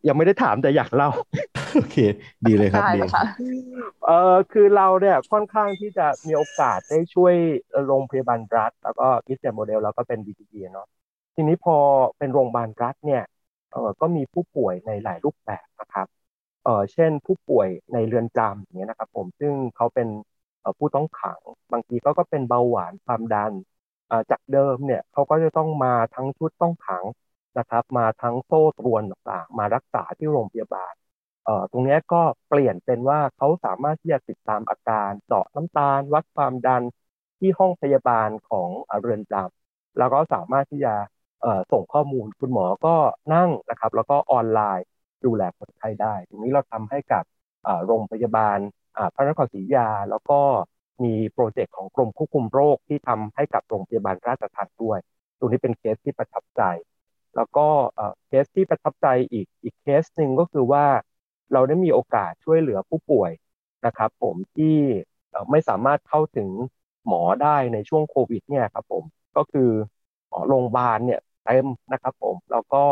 [0.08, 1.08] ยังไม่ได้ถามแต่อยากเล่า
[1.74, 1.96] โอเค
[2.46, 2.98] ดีเลยครับดี
[4.04, 7.34] เอ่อคือเราเนี่ยค่อนข้างที่จะมีโอกาสได้ช่วย
[7.86, 10.86] โรงพยาบาลรัฐ แล้วก็ business model แล้วก็เป็น B2G เนาะ
[11.34, 11.76] ทีนี้พอ
[12.18, 13.22] เป็นโรงพยาบาลรัฐเนี่ย
[13.72, 16.06] เอ่อก็มีผู้ป่วยในหลายรูปแบบนะครับ
[16.64, 20.08] เอ่อเช่นผู้ป่วยในเรือนจำอย่างเงี้ยนะครับผมซึ่งเขาเป็น
[20.78, 21.40] ผู้ต้องขัง
[21.72, 23.52] บางทีก็ก็เป็นเบาหวานความดัน
[24.30, 27.04] จากเดิมเนี่ยเขาก็จะต้องมาทั้งชุดต้องขัง
[27.58, 30.94] นะครับ มาทั้งโซ่ตรวนต่างๆมารักษาที่โรงพยาบาล
[31.44, 36.82] เอ่อตรงนี้ก็เปลี่ยนเป็นว่าเขาสามารถที่จะติดตามอาการเจาะน้ำตาล วัดความดัน
[37.38, 38.68] ที่ห้องพยาบาลของ
[39.00, 40.94] เรือนจำแล้วก็สามารถที่จะ
[41.72, 42.94] ส่งข้อมูลคุณหมอก็
[43.34, 44.86] นั่งนะครับ แล้วก็ออนไลน์
[45.24, 47.24] ดูแลคนไข้ได้ ตรงนี้เราทำให้กับ
[47.86, 48.58] โรงพยาบาล
[49.14, 50.40] พระนครศรีอยุธยา แล้วก็
[51.04, 54.98] มีโปรเจกต์ของกรมควบคุมโรคที่ทำให้กับโรงพยาบาลราชทัณฑ์ด้วย
[55.38, 56.62] ตรงนี้เป็นเคสที่ประทับใจ
[57.36, 57.66] แล้วก็
[58.26, 60.86] เคสที่ประทับใจอีกอีกเคสหนึ่งก็คือว่า
[61.52, 63.30] เราได้มีโอกาสช่วยเหลือผู้ป่วย
[63.86, 64.76] นะครับผมที่
[65.50, 66.48] ไม่สามารถเข้าถึง
[67.06, 69.04] หมอได้ในช่วงโควิดเนี่ยครับผม
[69.36, 69.70] ก็คือ
[70.48, 72.84] โรงพยาบาลเนี่ยเต็มนะครับผมแล้วก็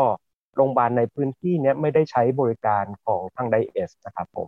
[0.55, 4.47] โรงพยาบาลในพื้นที่เนี้ไม่ได้ใช้บริการของทางไดเอสนะครับผม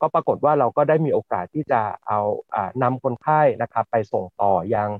[0.00, 2.20] ก็ปรากฏว่าเราก็ได้มีโอกาสที่จะเอา
[2.82, 4.90] นำคนไข้นะครับไปส่งต่อยัง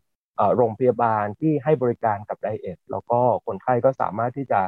[0.57, 4.61] โรงพยาบาลที่ให้บริการกับไดเอสแล้วก็คนไข้ก็สามารถที่จะ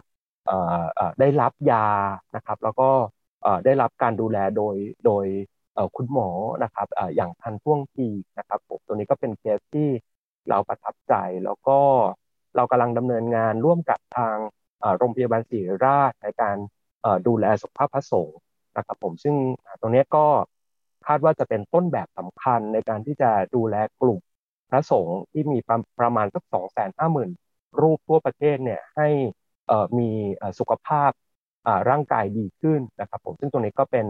[1.20, 1.88] ได้รับยา
[2.36, 2.90] นะครับ แล้วก็
[3.64, 5.26] ได้รับการดูแลโดยโดย
[5.96, 6.28] คุณหมอ
[6.62, 8.08] นะครับอย่างทันท่วงที
[8.38, 9.88] นะครับผมตัวนี้ก็เป็นเคสที่
[10.48, 11.14] เราประทับใจ
[11.44, 11.78] แล้วก็
[12.56, 14.36] เรากำลังดำเนินงานร่วมกับทาง
[14.98, 16.56] โรงพยาบาลศิริราชในการ
[17.26, 18.38] ดูแลสุขภาพพระสงฆ์
[18.76, 19.34] นะครับผมซึ่ง
[19.80, 20.26] ตรงนี้ก็
[21.06, 24.20] คาดว่าจะเป็นต้นแบบสำคัญในการที่จะดูแลกลุ่ม
[24.70, 25.58] พระสงฆ์ที่มี
[26.00, 27.30] ประมาณสักสองแสนห้าหมื่น
[27.80, 29.08] รูปทั่วประเทศเนี่ยให้
[29.98, 30.10] มี
[30.58, 31.10] สุขภาพ
[31.90, 34.06] ร่างกายดีขึ้นนะครับผมซึ่งตรงนี้ก็เป็น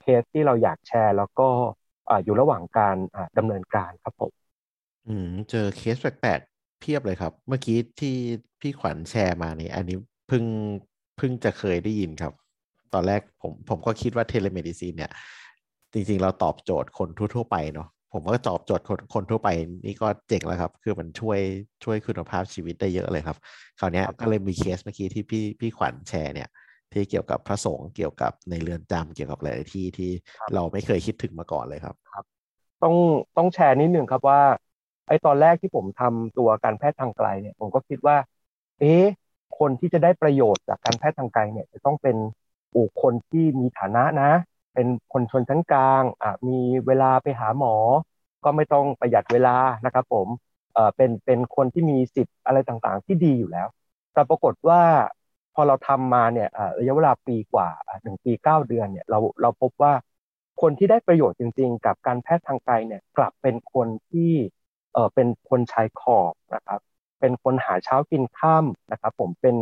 [0.00, 1.48] เคสที่เราอยากแชร์ แล้วก็
[2.24, 2.96] อยู่ระหว่างการ
[3.38, 4.32] ดำเนินการครับผม
[5.06, 8.14] อืมเจอเคสแปลกๆเพียบเลยครับ เมื่อกี้ที่
[8.60, 10.44] พี่ขวัญแชร์มานี่อันนี้เพิ่ง
[11.16, 12.32] เพิ่งจะเคยได้ยินครับ
[12.92, 15.10] ตอนแรกผมผมก็คิดว่า telemedicine เนี่ย
[15.92, 19.48] จริงๆเราตอบโจทย์คนทั่วๆไปเนาะ ผมก็ตอบโจทย์คนคนทั่วไป
[19.86, 21.38] นี่ก็เจ๋งแล้วครับ คือมันช่วย
[21.84, 23.36] ช่วยคุณภาพชีวิตได้เยอะเลยครับ
[23.80, 26.48] คราวนี้ก็เลยมีเคสเมื่อกี้ที่พี่พี่ขวัญแชร์เนี่ย
[26.92, 30.10] ที่เกี่ยวกับพระสงฆ์เกี่ยวกับในเรือนจำเกี่ยวกับหลายที่ที่
[30.54, 32.24] เราไม่เคยคิดถึงมาก่อนเลยครับครับ
[32.82, 32.94] ต้อง
[33.36, 34.40] ต้องแชร์นิดหนึ่งครับว่า
[35.08, 38.16] ไอ้ตอนแรกที่ผมทำตัวการแพทย์ทางไกลเนี่ย ผมก็คิดว่า
[38.80, 39.04] เอ๊ะ
[39.58, 42.16] คนที่จะได้ประโยชน์จากการแพทย์ทางไกลเนี่ย จะต้องเป็น
[42.76, 44.30] บุคคลที่มีฐานะนะ
[44.74, 47.74] เป็นคนชนชั้นกลางอะมีเวลาไปหาหมอ
[48.44, 50.28] ก็ไม่ต้องประหยัดเวลานะครับ ผม
[50.72, 53.66] เอ่อเป็นเป็นคนที่มีสิทธิ์อะไรต่างๆ ที่ดีอยู่แล้ว
[54.12, 54.80] แต่ปรากฏว่า
[55.54, 56.48] พอเราทำมาเนี่ย
[56.78, 57.68] ระยะเวลาปีกว่า
[58.02, 59.92] หนึ่งปีเก้าเดือนเนี่ยเราเราพบว่า
[60.60, 64.32] คนที่ได้ประโยชน์จริง ๆ กับการแพทย์ทางไกลเนี่ยกลับเป็นคนที่
[64.92, 66.80] เออเป็นคนชายขอบนะครับ
[67.20, 69.56] เป็นคนหาเช้ากินข้ามนะครับ ผมเป็น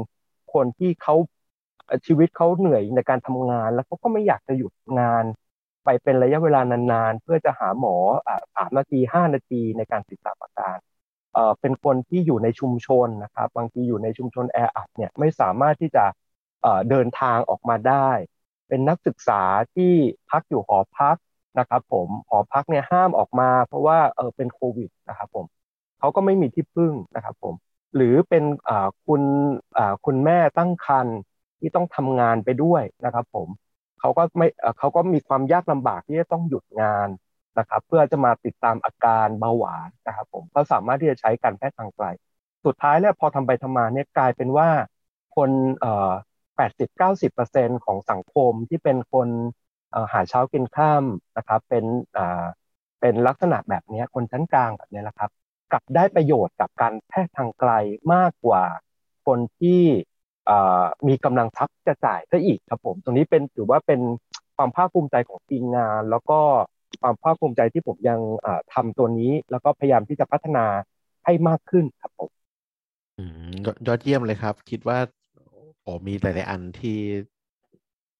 [0.54, 1.14] คนที่เขา
[2.06, 5.24] ชีวิตเขาเหนื่อยในการทำงาน แล้วเขาก็ไม่อยากจะหยุดงาน
[5.84, 7.96] ไปเป็นระยะเวลานานๆ เพื่อจะหาหมอ
[8.56, 10.76] สามนาทีห้านาทีในการติดตามอาการ
[11.60, 16.04] เป็นคนที่อยู่ในชุมชนนะครับบางทีอยู่ในชุมชนแออัดเนี่ยไม่สามารถที่จะ
[16.62, 18.10] เออเดินทางออกมาได้
[18.68, 19.42] เป็นนักศึกษา
[19.74, 19.92] ที่
[20.30, 21.16] พักอยู่หอพัก
[21.58, 25.46] นะครับผมหอพักเนี่ยห้ามออกมา เพราะว่าเออเป็นโควิดนะครับผม
[25.98, 27.54] เขาก็ไม่มีที่พึ่งนะครับผม
[27.94, 28.44] หรือเป็น
[29.06, 29.22] คุณ
[30.04, 31.18] คุณแม่ตั้งครรภ์
[31.60, 33.48] ที่ต้องทำงานไปด้วยนะครับ ผม
[34.00, 34.46] เขาก็ไม่
[34.78, 37.08] เขาก็มีความยากลำบากที่จะต้องหยุดงาน
[37.58, 42.06] นะครับ เพื่อจะมาติดตามอาการเบาหวานนะครับผมก็สามารถที่จะใช้การแพทย์ทางไกล
[42.64, 44.68] สุดท้ายแล้วพอทำไปทำมาเนี่ยกลายเป็นว่า
[45.36, 45.50] คน
[45.80, 46.12] เอ่อ
[46.56, 49.28] แปดสิบเก้าสิบเปอร์เซ็นของสังคมที่เป็นคน
[50.12, 51.04] หาเช้ากินข้าม
[51.36, 51.84] นะครับ เป็น
[52.16, 52.44] อ่า
[53.00, 55.30] เป็นลักษณะแบบนี้คนชั้นกลางแบบนี้นะครับ
[55.72, 57.72] กลับได้ประโยชน์กับการแพทย์ทางไกล
[58.14, 58.64] มากกว่า
[59.26, 59.82] คนที่
[61.08, 64.00] มีกำลังทรัพย์จะจ่ายซะอีกครับผม ตรงนี้เป็นถือว่าเป็น
[64.56, 66.38] ความภาคภูมิใจของทีมงาน แล้วก็
[67.02, 68.20] ความภาคภูมิใจที่ผมยัง
[68.74, 70.64] ทำตัวนี้ แล้วก็พยายามที่จะพัฒนา
[71.24, 72.30] ให้มากขึ้นครับผม
[73.86, 74.98] ยอดเยี่ยมเลยครับ คิดว่า
[75.82, 76.98] โอ้มีหลายๆอันที่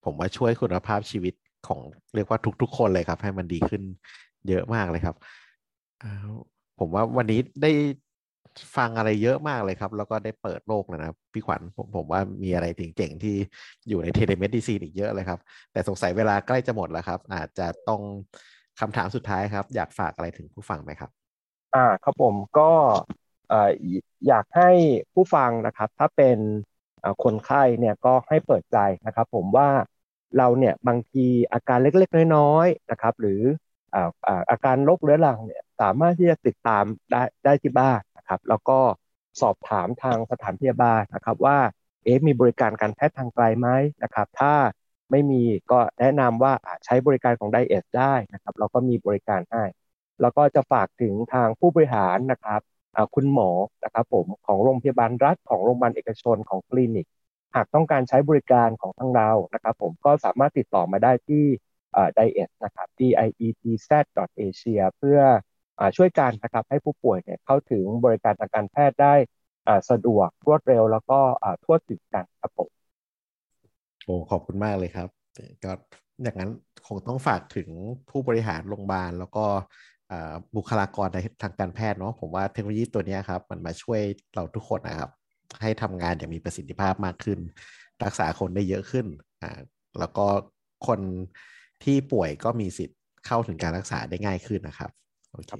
[0.05, 1.35] ผมว่าช่วยคุณภาพชีวิต
[1.67, 1.81] ของ
[2.15, 3.83] เรียกว่าทุก ๆ คนเลยครับ ให้มันดีขึ้น
[4.49, 5.17] เยอะมากเลยครับ
[6.79, 7.71] ผมว่าวันนี้ได้
[8.77, 13.37] ฟังอะไรเยอะมากเลยครับ แล้วก็ได้เปิดโลกเลยนะพี่ขวัญผมผมว่ามีอะไรเจ๋งๆที่
[13.89, 15.39] อยู่ใน telemedicine อีกเยอะเลยครับ
[15.73, 18.03] แต่สงสัยเวลาใกล้จะหมดแล้วครับ อาจจะต้อง
[18.81, 21.11] คำถามสุดท้ายครับ อยากฝากอะไรถึงผู้ฟังไหมครับ
[21.75, 22.71] อ่าครับผมก็
[24.29, 24.71] อยากให้
[25.15, 26.39] ผู้ฟังนะครับ ถ้าเป็น
[27.25, 29.69] คนไข้เนี่ยก็ให้เปิดใจนะครับ ผมว่า
[30.39, 33.43] เราเนี่ยบางทีอาการเล็กๆ น้อยๆนะครับ หรือ
[34.51, 38.79] อาการโรคเรื้อรังเนี่ยสามารถที่จะติดตามได้ได้ที่บ้าน นะครับ แล้วก็
[39.41, 41.59] สอบถามทางสถานพยาบาลนะครับว่า
[42.05, 43.69] เอ๊ะมีบริการการแพทย์ทางไกลไหม
[44.03, 44.55] นะครับ ถ้า
[45.11, 46.53] ไม่มีก็แนะนำว่า
[46.85, 49.63] ใช้บริการของไดเอทได้นะครับเราก็มีบริการให้
[50.21, 52.61] แล้วก็จะฝากถึงทางผู้บริหารนะครับ
[53.15, 53.51] คุณหมอ
[53.85, 57.07] นะครับผมของโรงพยาบาลรัฐของโรงพยาบาลเอกชนของคลินิก
[57.55, 61.45] หากต้องการใช้บริการของทางเรานะครับ ผมก็สามารถติดต่อมาได้ที่
[62.15, 63.91] ไดเอทนะครับ d i e t z
[64.39, 65.19] asia เพื่อ
[65.97, 69.15] ช่วยการนะครับให้ผู้ป่วยเนี่ยเข้าถึงบริการทางการแพทย์ได้
[69.91, 71.19] สะดวกรวดเร็วแล้วก็
[71.65, 72.69] ทั่วถึงกันครับผม
[74.05, 75.09] โอ้ขอบคุณมากเลยครับ
[75.65, 75.73] ก็
[76.23, 76.51] อย่างนั้น
[76.87, 77.69] คงต้องฝากถึง
[78.11, 79.45] ผู้บริหารโรงพยาบาล แล้วก็
[80.57, 84.01] บุคลากรในทางการแพทย์เนาะผมว่าเทคโนโลยีตัวนี้ครับ มันมาช่วย
[84.35, 85.11] เราทุกคนนะครับ
[85.63, 87.39] ให้ทำงานอย่างมีประสิทธิภาพมากขึ้น
[88.05, 89.07] รักษาคนได้เยอะขึ้น
[89.43, 89.61] อ่า
[89.99, 90.27] แล้วก็
[90.87, 91.01] คน
[91.85, 94.91] ที่ป่วยก็มีสิทธิ์เข้าถึงการรักษาได้ง่ายขึ้นนะครับ
[95.37, 95.53] โอเค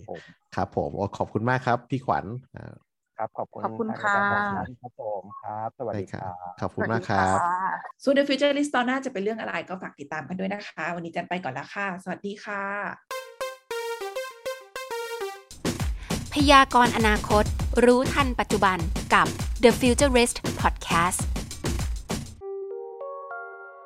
[0.57, 2.25] ครับผมขอบคุณมากครับ พี่ขวัญ
[3.19, 4.17] ครับขอบคุณขอบคุณค่ะ
[4.81, 7.37] ครับผมครับ สวัสดีครับขอบคุณมากครับ
[8.03, 12.63] ส่วน The Future List ตอนหน้าจะเป็นเรื่องอะไรก็ฝากติดตามกันด้วยนะคะ วันนี้จันไปก่อนละค่ะ สวัสดีค่ะ
[16.33, 17.45] พยากรณ์อนาคต
[17.85, 18.79] รู้ทันปัจจุบัน
[19.15, 19.27] กับ
[19.63, 21.21] The Futurist Podcast